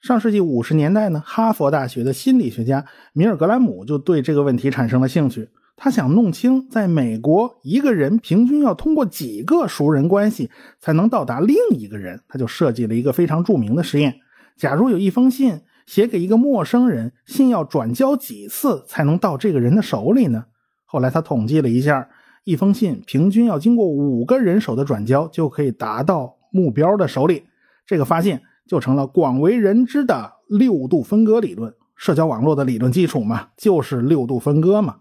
[0.00, 5.48] 上世纪五十年代呢，哈佛大学的心理学家米尔格兰姆就对这个问题产生了兴趣。
[5.76, 12.18] 他想弄清，在美国一个人平均要通过几个熟人关系才能到达另一个人。
[12.28, 14.16] 他就设计了一个非常著名的实验：
[14.56, 20.44] 假如有一封信写给一个陌生人，信要转交几次才能到这个人的手里呢？
[20.84, 22.08] 后来他统计了一下，
[22.44, 27.44] 一封信平均要经过五个人手的转交，就可以达到目标的手里。
[27.86, 28.42] 这个发现。
[28.68, 34.96] 就成了广为人知的六度分割理论，社交网络的理论基础嘛，就是六度分割嘛。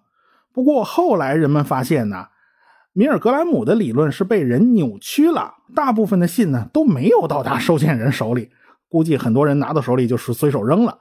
[0.54, 2.28] 不过后来人们发现呢，
[2.94, 8.52] 米尔格兰姆的理论是被人扭曲了，大部分的信呢都没有到达收件人手里，
[8.90, 11.00] 估计很多人拿到手里就是随手扔了。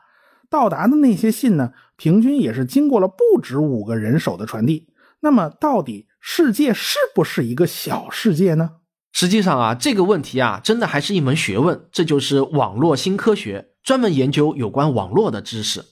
[0.50, 4.88] 到达的那些信呢，平均也是经过了不止五个人手的传递。
[5.20, 8.70] 那么，到底世界是不是一个小世界呢？
[9.10, 11.86] 实际上啊，这个问题啊，真的还是一门学问。
[11.90, 15.84] 这就是网络新科学，专门研究有关网络的知识。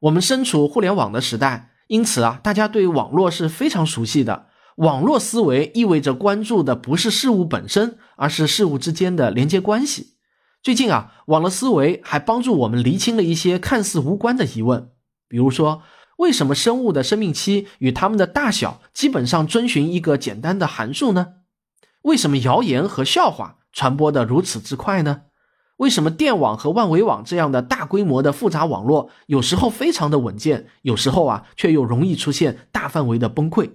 [0.00, 4.46] 我们身处互联网的时代，因此啊，大家对网络是非常熟悉的。
[4.76, 10.13] 网络思维意味着关注的不是事物本身，而是事物之间的连接关系。
[10.64, 14.92] 最近啊，网络思维还帮助我们厘清了一些看似无关的疑问，
[15.28, 15.82] 比如说，
[16.16, 21.34] 为什么生物的生命期与它们的大小基本上遵循一个简单的函数呢？
[22.00, 25.24] 为什么谣言和笑话传播的如此之快呢？
[25.76, 33.72] 为什么电网和万维网这样的大规模的复杂网络有时候非常的稳健，有时候啊却又容易出现大范围的崩溃？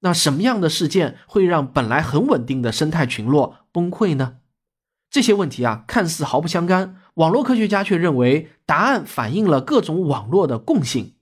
[0.00, 4.34] 那什么样的事件会让本来很稳定的生态群落崩溃呢？
[5.14, 11.14] 这些问题啊看似毫不相干，网络科学家却认为答案反映了各种网络的共性。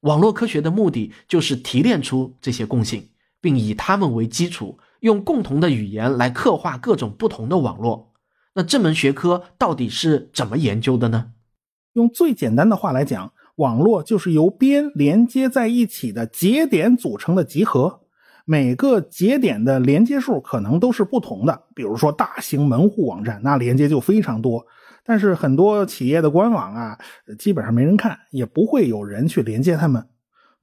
[0.00, 4.80] 网络科学的目的就是提炼出这些共性，并以它们为基础。
[4.98, 8.12] 用共同的语言来刻画各种不同的网络，
[8.56, 11.30] 那这门学科到底是怎么研究的呢？
[11.92, 18.00] 用最简单的话来讲，网络就是由边连接在一起的节点组成的集合，
[18.48, 21.64] 每个节点的连接数可能都是不同的。
[21.74, 24.64] 比如说大型门户网站，那连接就非常多，
[25.04, 26.96] 但是很多企业的官网啊，
[27.38, 30.06] 基本上没人看，也不会有人去连接它们。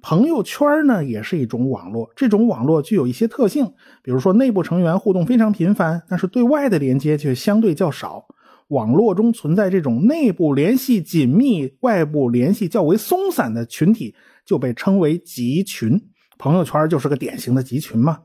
[0.02, 3.66] 朋友圈呢也是一种网络，这种网络具有一些特性，
[4.02, 8.26] 比如说内部成员互动非常频繁，但是对外的连接却相对较少。
[8.70, 14.16] 网络中存在这种内部联系紧密、外部联系较为松散的群体，
[14.46, 16.02] 就被称为集群。
[16.38, 18.20] 朋友圈就是个典型的集群嘛。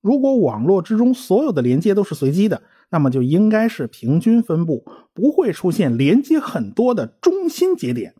[0.00, 4.84] 如果网络之中所有的连接都是随机的，那么就应该是平均分布，
[5.14, 8.14] 不会出现连接很多的中心节点。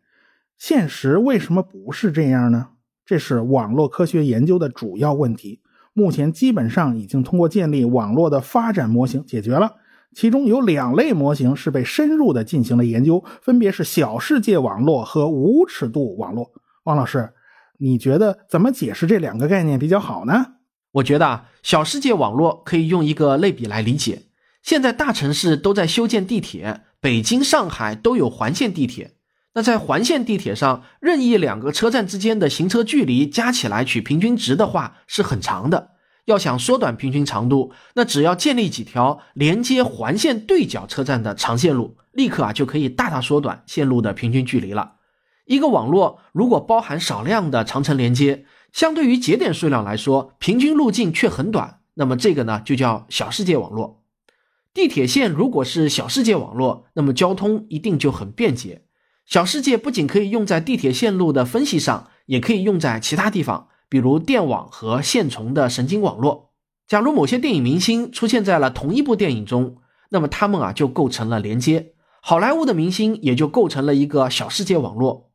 [0.57, 2.68] 现实为什么不是这样呢？
[3.05, 5.61] 这是网络科学研究的主要问题。
[5.92, 9.73] 目前基本上已经通过建立网络的发展模型解决了。
[10.14, 16.53] 其中有两类模型是被深入的进行了研究，分别是小世界网络和无尺度网络。
[16.85, 17.33] 王老师，
[17.83, 20.47] 你觉得怎么解释这两个概念比较好呢？
[20.92, 24.23] 我觉得啊，小世界网络可以用一个类比来理解。
[24.62, 29.16] 现在大城市都在修建地铁，北京、上海都有环线地铁。
[29.55, 35.90] 那在环线地铁上，任意两个车站之间的行车距离加起来取平均值的话，是很长的。
[36.27, 44.92] 要想缩短平均长度，那只要建立几条连接环线对角车站的长线路，立刻啊就可以大大缩短线路的平均距离了。
[45.44, 54.02] 一个网络如果包含少量的长程连接，相对于节点数量来说，平均路径却很短，那么这个呢就叫小世界网络。
[54.72, 58.85] 地铁线如果是小世界网络，那么交通一定就很便捷。
[59.26, 66.52] 小世界不仅可以用在地铁线路的分析上，也可以用在其他地方，比如电网和线虫的神经网络。
[66.88, 69.76] 假如某些电影明星出现在了同一部电影中，
[70.11, 75.32] 那么他们啊就构成了连接，好莱坞的明星也就构成了一个小世界网络。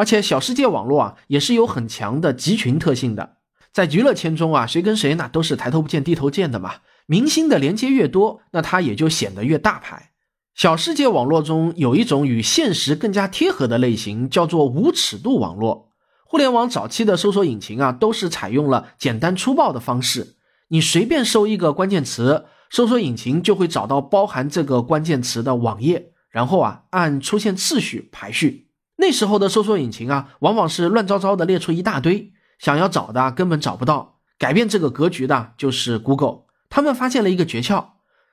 [0.00, 3.36] 而且小世界网络啊，也是有很强的集群特性的。
[3.70, 6.76] 在娱乐圈中啊，谁跟谁那都是抬头不见低头见的嘛。
[7.04, 10.12] 明星的连接越多，那它也就显得越大牌。
[10.54, 15.90] 小世界网络中有一种与现实更加贴合的类型，叫做无尺度网络。
[16.24, 20.36] 互联网早期的搜索引擎啊，都是采用了简单粗暴的方式，
[20.68, 28.69] 你随便搜一个关键词，搜索引擎就会找到包含这个关键词的网页，然后啊按出现次序排序。
[29.00, 34.20] 那时候的搜索引擎啊，往往是乱糟糟的列出一大堆，想要找的根本找不到。
[34.38, 37.86] 改变这个格局的就是 Google，他们发现了一个诀窍，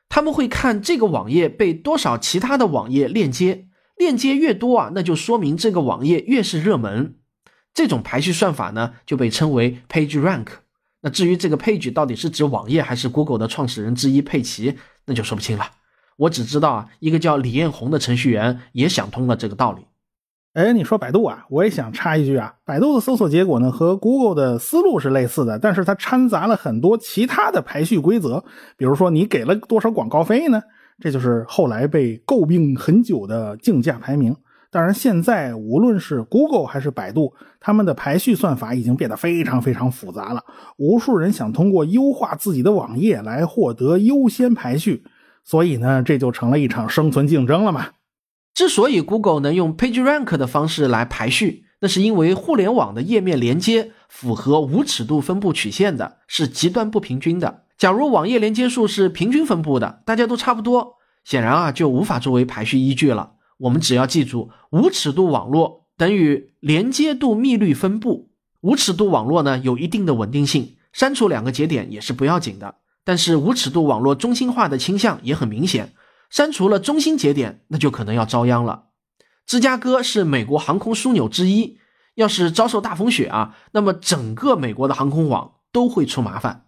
[0.10, 7.16] 他们会看这个网页被多少其他的网页链接，链接越多啊，那就说明这个网页越是热门。
[7.74, 10.48] 这种排序算法呢，就被称为 Page Rank。
[11.02, 15.72] 那至于这个 Page 到底是指网页还是 Google 的创始人之一佩奇，那就说不清了。
[16.18, 19.86] 我只知道啊，一个叫李彦宏的程序员也想通了这个道理。
[20.58, 28.44] 哎，你说百度啊，我也想插一句啊，百度的搜索结果呢和 Google 的思路是类似的，但是它掺杂了很多其他的排序规则，
[28.76, 30.60] 比如说你给了多少广告费呢？
[31.00, 34.36] 这就是后来被诟病很久的竞价排名。
[34.72, 40.44] 当然，现在无论是 Google 还是百度，他们的排序算法已经变得非常非常复杂了，
[40.78, 45.04] 无数人想通过优化自己的网页来获得优先排序，
[45.44, 47.86] 所以呢，这就成了一场生存竞争了嘛。
[48.58, 57.66] 之所以 Google 能用 PageRank 的方式来排序，那是因为互联网的页面连接符合无尺度分布曲线的，是极端不平均的。
[57.78, 63.34] 假如网页连接数是平均分布的，大家都差不多，显然啊就无法作为排序依据了。
[63.60, 68.32] 我们只要记住，无尺度网络等于连接度幂律分布。
[68.62, 72.74] 无尺度网络呢有一定的稳定性，删除两个节点也是不要紧的。
[73.06, 75.94] 但是无尺度网络中心化的倾向也很明显。
[76.30, 78.86] 删除了中心节点，那就可能要遭殃了。
[79.46, 81.78] 芝加哥是美国航空枢纽之一，
[82.16, 86.66] 要是遭受大风雪啊，那么整个美国的航空网都会出麻烦。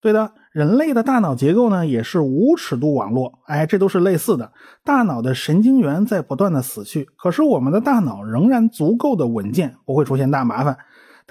[0.00, 4.52] 对的，人类的大脑结构呢也是无尺度网络，哎，这都是类似的。
[4.84, 10.78] 大脑的神经元在不断的死去，可是我们的大脑仍然足够的稳健，不会出现大麻烦。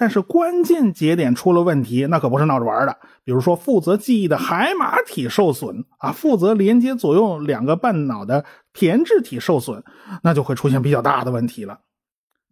[0.00, 2.96] 但是关键节点出了问题，那可不是闹着玩的。
[3.24, 9.82] 比如说，负责记忆的海马体受损啊，负责连接左右两个半脑的胼胝体受损，
[10.22, 11.80] 那就会出现比较大的问题了。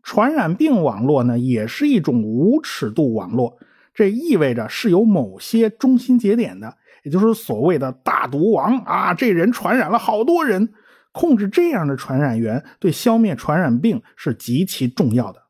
[0.03, 3.57] 传染病网络呢，也是一种无尺度网络，
[3.95, 10.73] 这意味着是有某些中心节点的，也就是所谓的大毒王啊，这人传染了好多人，
[11.13, 15.46] 控制这样的传染源，对消灭传染病是极其重要的。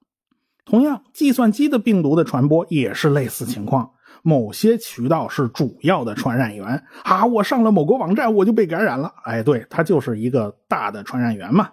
[0.67, 3.89] 同样，计算机的病毒的传播也是类似情况。
[4.23, 9.15] 某些渠道是主要的传染源啊，我上了某个网站，我就被感染了。
[9.23, 11.69] 哎，对，它就是一个大的传染源嘛。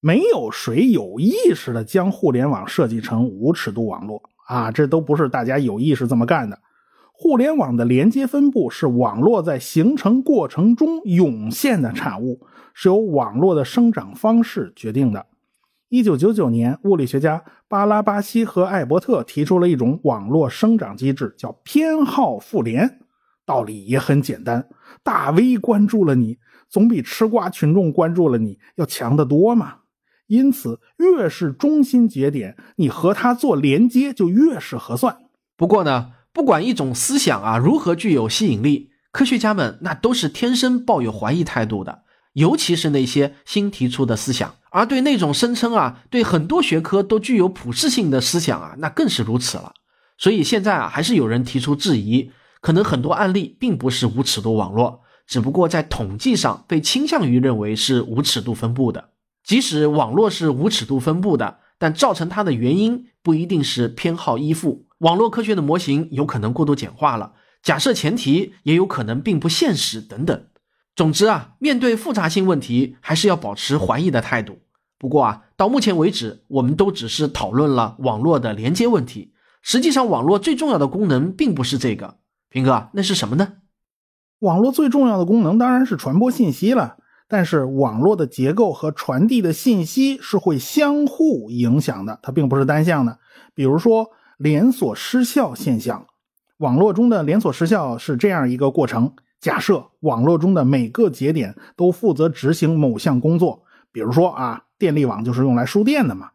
[0.00, 6.58] 没有谁有意识的将互联网设计成无尺度网络啊，这都不是大家有意识这么干的。
[7.12, 15.24] 互联网的连接分布是网络在形成过程中涌现的产物，是由网络的生长方式决定的。
[15.94, 22.98] 一九九九年，物理学家巴拉巴西和艾伯特提出了一种网络生长机制，叫偏好复联。
[23.46, 24.66] 道理也很简单，
[25.04, 26.38] 大 V 关注了你，
[26.68, 29.82] 总比吃瓜群众关注了你要强得多嘛。
[30.26, 35.16] 因此，越是中心节点，你和他做连接就越是合算。
[35.56, 44.52] 不过呢，不管一种思想啊如何具有吸引力，科学家们那都是天生抱有怀疑态度的，尤其是那些新提出的思想。
[44.74, 49.72] 而对那种声称啊对很多学科都具有普适性的思想啊，那更是如此了。
[50.18, 59.10] 所以现在啊，还是有人提出质疑，可能很多案例并不是无尺度网络，只不过在统计上被倾向于认为是无尺度分布的。
[59.44, 64.86] 即使网络是无尺度分布的，但造成它的原因不一定是偏好依附。
[64.98, 70.46] 网络科学的模型有可能过度简化了，假设前提也有可能并不现实等等。
[70.96, 74.58] 总之啊，面对复杂性问题，还是要保持怀疑的态度。
[75.04, 79.34] 不过啊，到目前为止，我们都只是讨论了网络的连接问题。
[79.60, 82.16] 实际上，网络最重要的功能并不是这个。
[82.48, 83.52] 平哥，那是什么呢？
[84.38, 86.96] 网络最重要的功能当然是传播信息了。
[87.28, 93.18] 但是，网络的结构和传递的信息是会相互影响的，它并不是单向的。
[93.54, 94.08] 比如说。
[94.36, 96.06] 连锁失效现象，
[96.58, 106.30] 网络中的连锁失效是这样一个过程：假设网络中的每个节点都负责执行某项工作，比如说啊，电力网就是用来输电的嘛。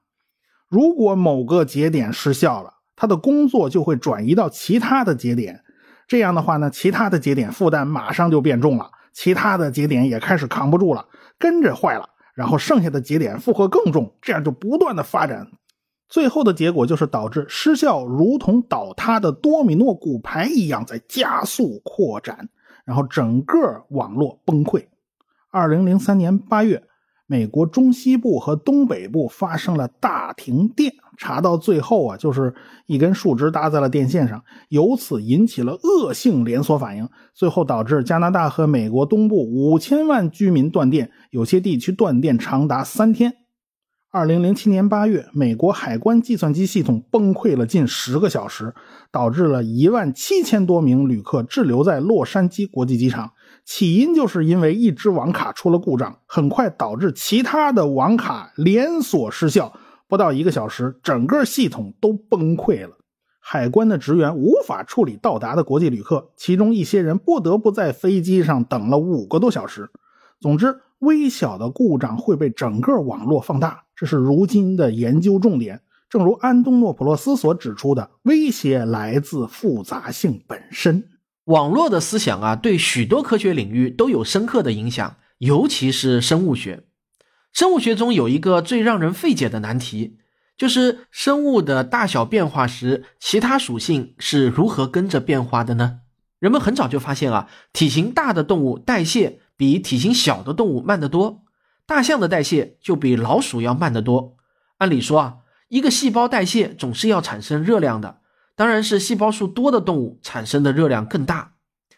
[0.68, 5.64] 如果某个节点失效了，它的工作就会转移到其他的节点，
[6.08, 11.06] 这样的话呢，其他的节点负担马上就变重了，其他的节点也开始扛不住了，
[11.38, 15.48] 跟着坏了，然后剩下的节点负荷更重，这样就不断的发展。
[16.08, 22.50] 最后的结果就是导致失效如同倒塌的多米诺骨牌一样在加速扩展，
[22.84, 24.86] 然后整个网络崩溃。
[25.52, 26.84] 二零零三年八月，
[27.32, 32.56] 美国中西部和东北部发生了大停电，查到最后啊，就是
[32.88, 43.36] 一根树枝搭在了电线上，由此引起了恶性连锁反应，最后导致加拿大和美国东部五千万居民断电，有些地区断电长达三天。
[44.12, 48.74] 二零零七年八月，美国海关计算机系统崩溃了近十个小时，
[49.12, 53.34] 导致了一万七千多名旅客滞留在洛杉矶国际机场。
[53.70, 59.72] 起因就是因为一只网卡出了故障，很快导致其他的网卡连锁失效，
[60.08, 62.98] 不到一个小时，整个系统都崩溃了。
[63.40, 69.88] 海关的职员无法处理到达的国际旅客，其中一些人不得不在飞机上等了五个多小时。
[70.40, 73.84] 总之，微小的故障会被整个网络放大。
[73.96, 75.80] 这是如今的研究重点。
[76.10, 81.04] 正如安东诺普洛斯所指出的，威胁来自复杂性本身。
[81.50, 86.84] 网络的思想啊，对许多科学领域都有深刻的影响，尤其是生物学。
[87.52, 90.20] 生物学中有一个最让人费解的难题，
[90.56, 96.02] 就是生物的大小变化时，其他属性是如何跟着变化的呢？
[96.38, 101.42] 人们很早就发现啊，体型大的动物代谢比体型小的动物慢得多。
[101.88, 104.38] 大象的代谢就比老鼠要慢得多。
[104.78, 105.38] 按理说啊，
[105.70, 108.20] 一个细胞代谢总是要产生热量的，
[108.60, 111.54] 当然是细胞数多的动物产生的热量更大。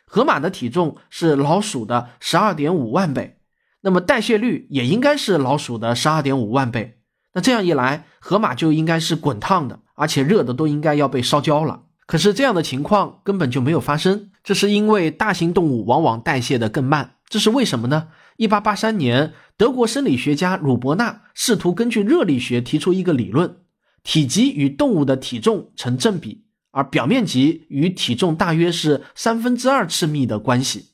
[0.05, 3.39] 河马的体重是老鼠的十二点五万倍，
[3.81, 6.99] 那么代谢率也应该是老鼠的十二点五万倍。
[7.33, 11.85] 那这样一来，河马就应该是滚烫的，而且热的都应该要被烧焦了。
[12.05, 17.15] 可是这样的情况根本就没有发生，这是因为大型动物往往代谢的更慢。
[17.27, 18.09] 这是为什么呢？
[18.37, 23.55] 一八八三年，德国生理学家鲁伯纳试图根据热力学提出一个理论：
[24.03, 30.87] 体积与动物的体重成正比，而表面积与体重大约是三分之二次幂的关系。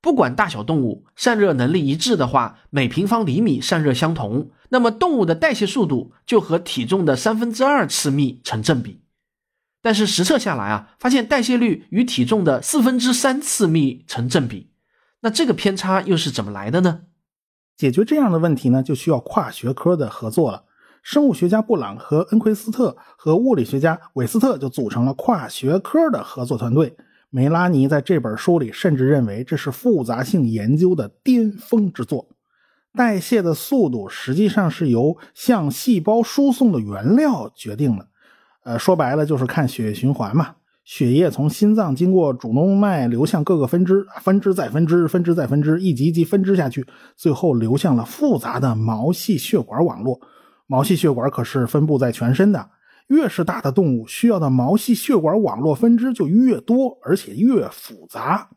[0.00, 9.00] 不管大小动物，散热能力一致的话，每平方厘米散热相同，那么动物的代谢速度就和体重的三分之二次幂成正比。
[9.80, 14.70] 但是实测下来啊，发现代谢率与体重的四分之三次幂成正比。
[15.20, 17.00] 那这个偏差又是怎么来的呢？
[17.76, 20.63] 解决这样的问题呢，就需要跨学科的合作了。
[21.04, 26.96] 生物学家布朗和恩奎斯特和物理学家韦斯特就组成了跨学科的合作团队。
[27.28, 32.26] 梅拉尼在这本书里甚至认为这是复杂性研究的巅峰之作。
[32.96, 38.08] 代谢的速度实际上是由向细胞输送的原料决定的。
[38.62, 40.54] 呃，说白了就是看血液循环嘛。
[40.84, 50.18] 血液从心脏经过主动脉流向各个分支，分支再分支，分支再分支，一级一级分支下去，最后流向了复杂的毛细血管网络。
[50.66, 52.70] 毛细血管可是分布在全身的，
[53.08, 58.48] 越是大的动物，需要的毛细血管网络分支就越多，而且越复杂。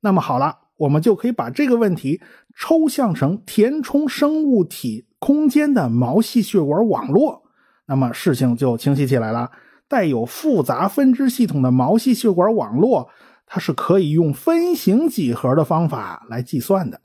[0.00, 2.20] 那么好了，我们就可以把这个问题
[2.56, 7.42] 抽象成填充生物体空间的毛细血管网络，
[7.86, 9.50] 那么事情就清晰起来了。
[9.86, 13.10] 带有复杂分支系统的毛细血管网络，
[13.44, 17.00] 它是可以用分形几何的方法来计算的。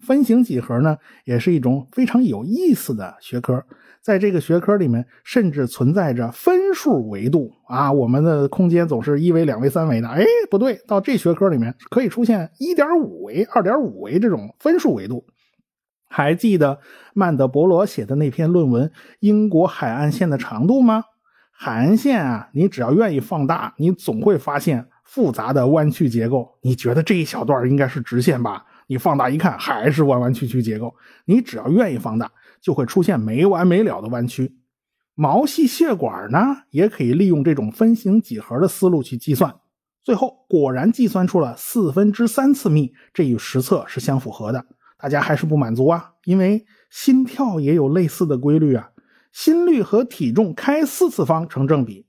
[0.00, 3.64] 分形几何呢，也是一种非常有意思的学科。
[4.02, 7.92] 在这个学科里面，甚至存在着分数维度啊。
[7.92, 15.22] 我们的空间总是一维、两维、三维的，哎，不对，到这学科里面可以出现一点五维、二点五维这种分数维度。
[16.08, 16.80] 还记得
[17.14, 18.88] 曼德伯罗写的那篇论文
[19.20, 21.04] 《英国海岸线的长度》吗？
[21.52, 26.48] 海岸线啊，你只要愿意放大，你总会发现复杂的弯曲结构。
[26.62, 28.64] 你觉得这一小段应该是直线吧？
[28.90, 30.92] 你放大一看，还是弯弯曲曲结构。
[31.24, 32.28] 你只要愿意放大，
[32.60, 34.56] 就会出现没完没了的弯曲。
[35.14, 36.38] 毛细血管呢，
[36.70, 39.54] 也可以利用这种分形几何的思路去计算。
[40.02, 44.66] 最后果然计算出了四分之三次幂，这与实测是相符合的。
[44.98, 48.90] 大家还是不满足啊，因为心跳也有类似的规律啊，
[49.30, 52.06] 心率和体重开四次方成正比。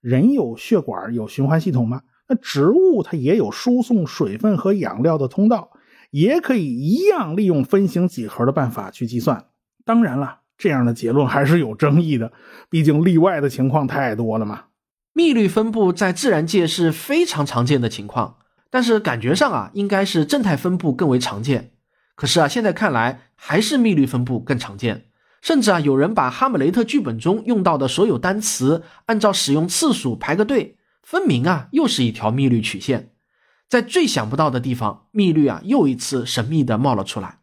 [0.00, 2.02] 人有血管有循环系统吗？
[2.28, 5.69] 那植物它也有输送水分和养料的通道，
[6.10, 9.46] 也可以一样利用分形几何的办法去计算。
[9.84, 12.32] 当然了，这样的结论还是有争议的，
[12.68, 14.64] 毕竟例外的情况太多了嘛。
[15.12, 18.36] 密律分布在自然界是非常常见的情况，
[18.70, 21.72] 但是感觉上啊，应该是正态分布更为常见。
[22.14, 25.06] 可是啊，现在看来还是密律分布更常见，
[25.42, 33.09] 甚至啊，有人把哈姆雷特剧本中用到的所有单词按照使用次数排个队，分明啊又是一条密律曲线。
[33.70, 37.38] 在最想不到的地方，密律啊又一次神秘的冒了出来。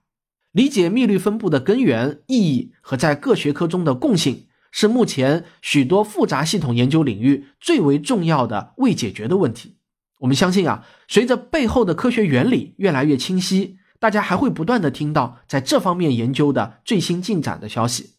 [0.51, 9.77] 理解密律分布的根源、意义和在各学科中的共性，是目前许多复杂系统研究领域最为重要的未解决的问题。
[10.19, 13.77] 我们相信啊，随着背后的科学原理越来越清晰。
[13.99, 18.11] 大家还会不断的听到在这方面研究的最新进展的消息。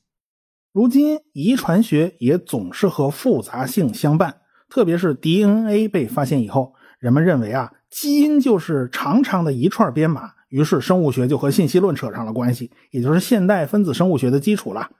[0.73, 14.91] 如今，遗传学也总是和复杂性相伴，特别是 DNA 被发现以后，人们认为啊，基因就是长长的一串编码，于是生物学就和信息论扯上了关系，也就是现代分子生物学的基础了。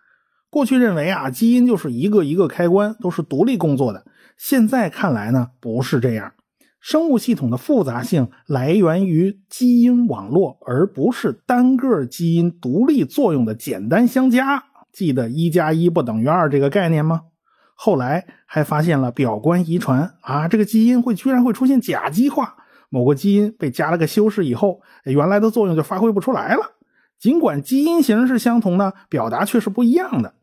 [0.51, 4.07] 过去认为啊，基因就是一个一个开关，都是独立工作的，
[4.39, 6.33] 现在看来呢，不是这样。
[6.81, 14.65] 生物系统的复杂性来源于基因网络，而不是单个基因独立作用的简单相加。
[14.93, 17.23] 记得一加一不等于二这个概念吗？
[17.75, 22.57] 后来还发现了表观遗传啊，这个基因会居然会出现甲基化，
[22.89, 26.77] 某个基因被加了个修饰以后，原来的作用就发挥不出来了。
[27.19, 30.35] 尽管基因型是相同的，表达却是不一样的。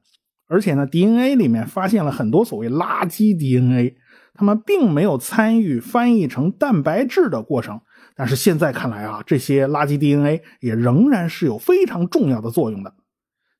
[0.47, 3.97] 而且呢，DNA 里面发现了很多所谓垃圾 DNA。
[4.37, 7.79] 他们并没有参与翻译成蛋白质的过程，
[8.17, 12.93] 但是现在看来啊，这些垃圾 DNA 也仍然是有非常重要的作用的。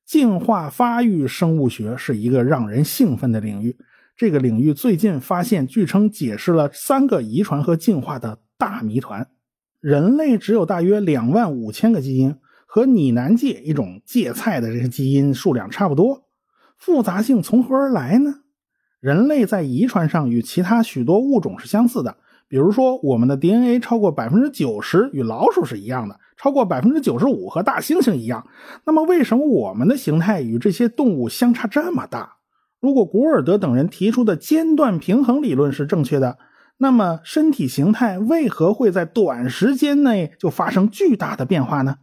[0.04, 3.74] 进化发育生物学是一个让人兴奋的领域，
[4.18, 9.28] 这个领域最近发现，据称解释了三个遗传和进化的大谜团。
[9.80, 12.36] 人类只有大约两万五千个基因，
[12.66, 16.24] 和拟南芥一种芥菜的这些基因数量差不多，
[16.76, 18.40] 复杂性从何而来呢？
[18.98, 22.16] 人类在遗传上与其他许多物种是相似的，
[22.48, 28.44] 比如说我们的 DNA 超过百分之九十与老鼠是一样的，超过百分之九十五和大猩猩一样。
[28.84, 32.38] 那么为什么我们的形态与这些动物相差这么大？
[32.80, 36.38] 如果古尔德等人提出的间断平衡理论是正确的，
[36.78, 41.98] 那么身体形态为何会在短时间内就发生巨大的变化呢？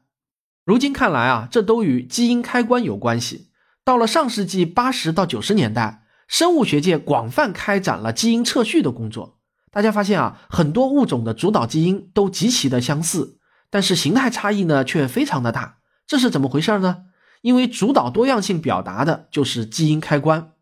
[0.66, 3.50] 如今看来啊，这都与基因开关有关系。
[3.84, 6.02] 到了上世纪八十到九十年代。
[6.26, 9.38] 生物学界广泛开展了基因测序的工作，
[9.72, 13.38] 大家发现啊，很多物种的主导基因都极其的相似，
[13.70, 17.04] 但是形态差异呢却非常的大，这是怎么回事呢？
[17.42, 20.54] 因为主导多样性表达的就是基因开关。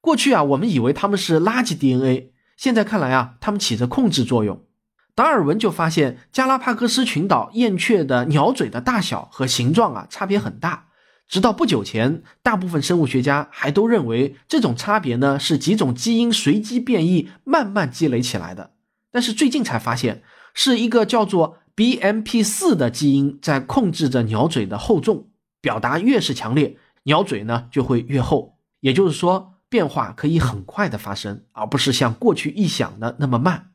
[0.00, 4.64] 过去啊，我们以为它们是垃圾 DNA，现在看来啊，它们起着控制作用。
[5.14, 10.86] 达尔文就发现加拉帕戈斯群岛燕雀的鸟嘴的大小和形状啊差别很大。
[11.28, 18.72] 直到不久前，大部分生物学家还都认为这种差别呢是几种基因随机变异慢慢积累起来的。
[19.10, 20.22] 但是最近才发现，
[20.54, 25.28] 是一个叫做 BMP4 的基因在控制着鸟嘴的厚重，
[25.60, 28.56] 表达越是强烈，鸟嘴呢就会越厚。
[28.80, 33.70] 也就是说，变化可以很快的发生，而不是像过去臆想的那么慢。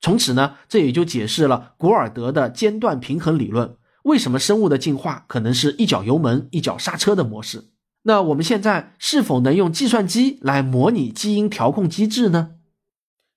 [0.00, 3.76] 从此呢，这也就解释了古尔德的间断平衡理论。
[4.02, 7.66] 为什么生物的进化可能是一脚油门一脚刹车的模式？
[8.02, 12.56] 那我们现在是否能用计算机来模拟基因调控机制呢？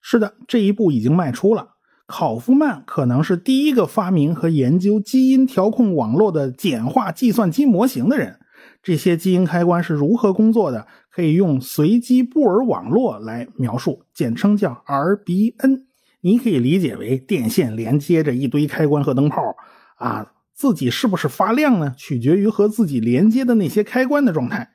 [0.01, 1.75] 是的，这一步已经迈出了。
[2.07, 8.39] 考夫曼可能是第一个发明和研究基因调控网络的简化计算机模型的人。
[8.83, 10.87] 这些基因开关是如何工作的？
[11.14, 15.84] 可以用随机布尔网络来描述，简称叫 RBN。
[16.22, 19.55] 你可以理解为电线连接着一堆开关和灯泡
[19.97, 20.34] 啊。
[20.53, 21.93] 自己是不是发亮呢？
[21.97, 24.70] 取决于和自己连接的那些开关的状态。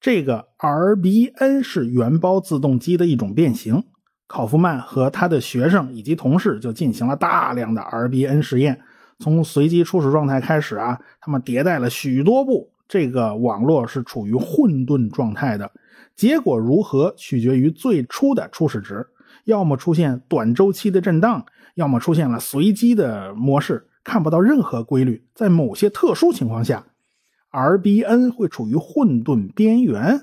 [0.00, 3.84] 这个 RBN 是原包自动机的一种变形。
[4.26, 8.80] 考夫曼和他的学生以及同事就进行了大量的 RBN 实验，
[9.18, 15.70] 从随机初始状态开始啊，他们迭代了许多步，这个网络是处于混沌状态的。
[16.16, 19.06] 结果如何取决于最初的初始值，
[19.44, 25.24] 要么出现短周期的震荡，要么出现了随机的模式，看不到任何规律。
[25.36, 26.84] 在某些特殊情况下
[27.52, 30.20] ，RBN 会处于混沌边缘，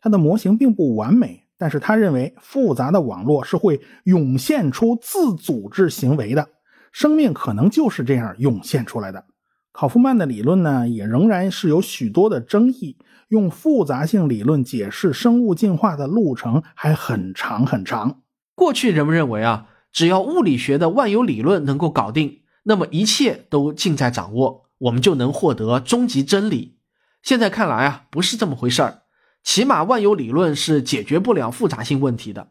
[0.00, 1.42] 它的模型并不完美。
[1.58, 6.48] 但是他认为，复杂的网络是会涌现出自组织行为的，
[6.92, 9.24] 生命可能就是这样涌现出来的。
[9.72, 12.96] 考夫曼的理论呢，也仍然是有许多的争议。
[13.28, 18.22] 用复杂性理论解释生物进化的路程还很长很长。
[18.56, 26.78] 过去人们认为啊，只要物理学的万有理论能够搞定，那么一切都尽在掌握，我们就能获得终极真理。
[27.22, 29.02] 现在看来啊，不是这么回事儿。
[29.44, 32.48] 起码万有理论是解决不了复杂性问题的。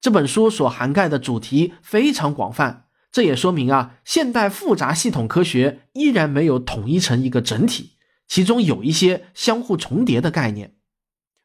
[0.00, 2.83] 这本书所涵盖的主题非常广泛，
[3.14, 7.92] 这也说明啊，现代复杂系统科学依然没有统一成一个整体，
[8.26, 10.74] 其中有一些相互重叠的概念。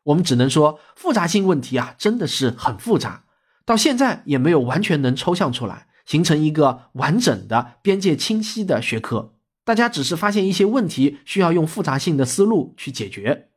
[0.06, 3.26] 我们只能说，复杂性问题啊，真的是很复杂，
[3.66, 9.36] 到现在也没有完全能抽象出来，形成一个完整的、边界清晰的学科。
[9.64, 13.50] 大家只是发现一些问题，需要用复杂性的思路去解决。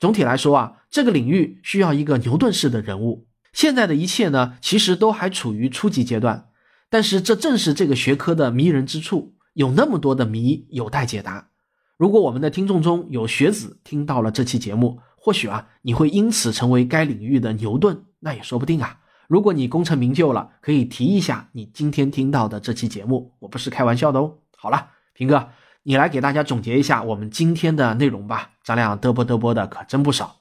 [0.00, 3.28] 总体来说啊，这个领域需要一个牛顿式的人物。
[3.52, 6.48] 现在的一切呢，其实都还处于初级阶段，
[6.92, 11.48] 但是这正是这个学科的迷人之处，有那么多的谜有待解答。
[11.96, 18.98] 如果我们的听众中有学子听到了这期节目，或许啊，你会因此成为该领域的牛顿，那也说不定啊。
[19.26, 24.34] 如果你功成名就了，可以提一下你今天听到的这期节目，我不是开玩笑的哦。
[24.58, 25.48] 好了，平哥。
[25.84, 30.36] 你来给大家总结一下我们今天的内容吧，咱俩嘚啵嘚啵的可真不少。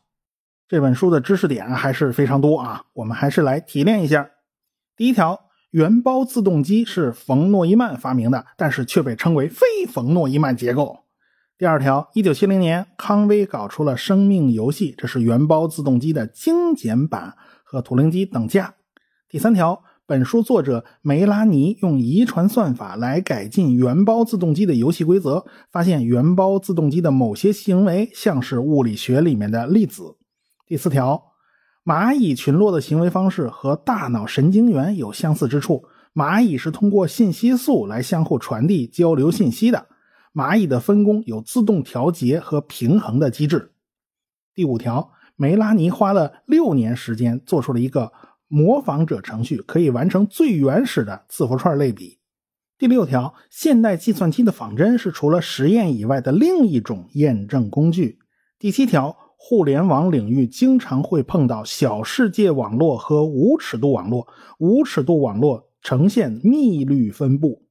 [0.67, 4.29] 这本书的知识点还是非常多啊，我们还是来提炼一下。
[4.97, 10.99] 第一条，原包自动机是冯诺依曼发明的，但是却被称为非冯诺依曼结构。
[11.57, 18.75] 第二条，一九七零年，康威搞出了生命游戏，这是原包自动机的精简版，和图灵机等价。
[19.27, 19.83] 第三条。
[20.07, 30.17] 本书作者梅拉尼用遗传算法来改进原包自动机的游戏规则，发现原包自动机的某些行为像是物理学里面的粒子。
[30.67, 31.30] 第四条，
[31.83, 35.83] 蚂蚁群落的行为方式和大脑神经元有相似之处。
[36.13, 39.87] 蚂蚁是通过信息素来相互传递、交流信息的。
[40.33, 43.71] 蚂蚁的分工有自动调节和平衡的机制。
[44.53, 48.11] 第五条，梅拉尼花了六年时间做出了一个。
[48.53, 52.19] 模仿者程序可以完成最原始的字符串类比。
[52.77, 58.19] 第六条，现代计算机的仿真是除了实验以外的另一种验证工具。
[58.59, 64.27] 第七条，互联网领域经常会碰到小世界网络和无尺度网络，
[64.59, 67.63] 无尺度网络呈现密律分布。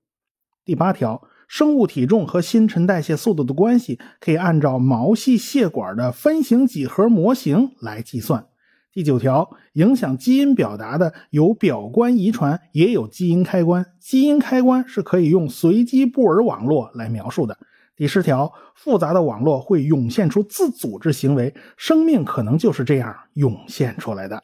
[0.65, 8.49] 第八条，生物体重和新陈代谢速度的关系可以按照毛细血管的分形几何模型来计算。
[8.93, 13.87] 第九条，影响基因表达的有表观遗传，也有基因开关。
[14.01, 17.57] 基因开关是可以用随机布尔网络来描述的。
[18.01, 24.43] 第十条，复杂的网络会涌现出自组织行为，生命可能就是这样涌现出来的。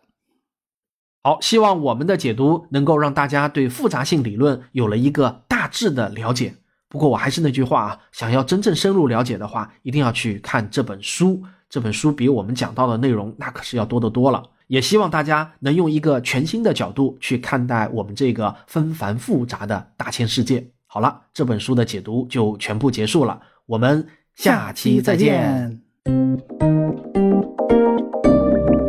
[1.22, 6.54] 好，希望我们的解读能够让大家对复杂性理论有了一个大致的了解。
[6.90, 11.42] 不过我还是那句话啊，想要真正深入了解的话，一定要去看这本书。
[11.70, 20.72] 这本书比我们讲到的内容那可是要多得多了，也希望大家能用一个全新的角度去看待我们这个纷繁复杂的大千世界。
[20.96, 25.78] 好了，这本书的解读就全部结束了，我们下期再见。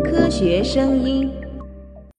[0.05, 1.29] 科学声音。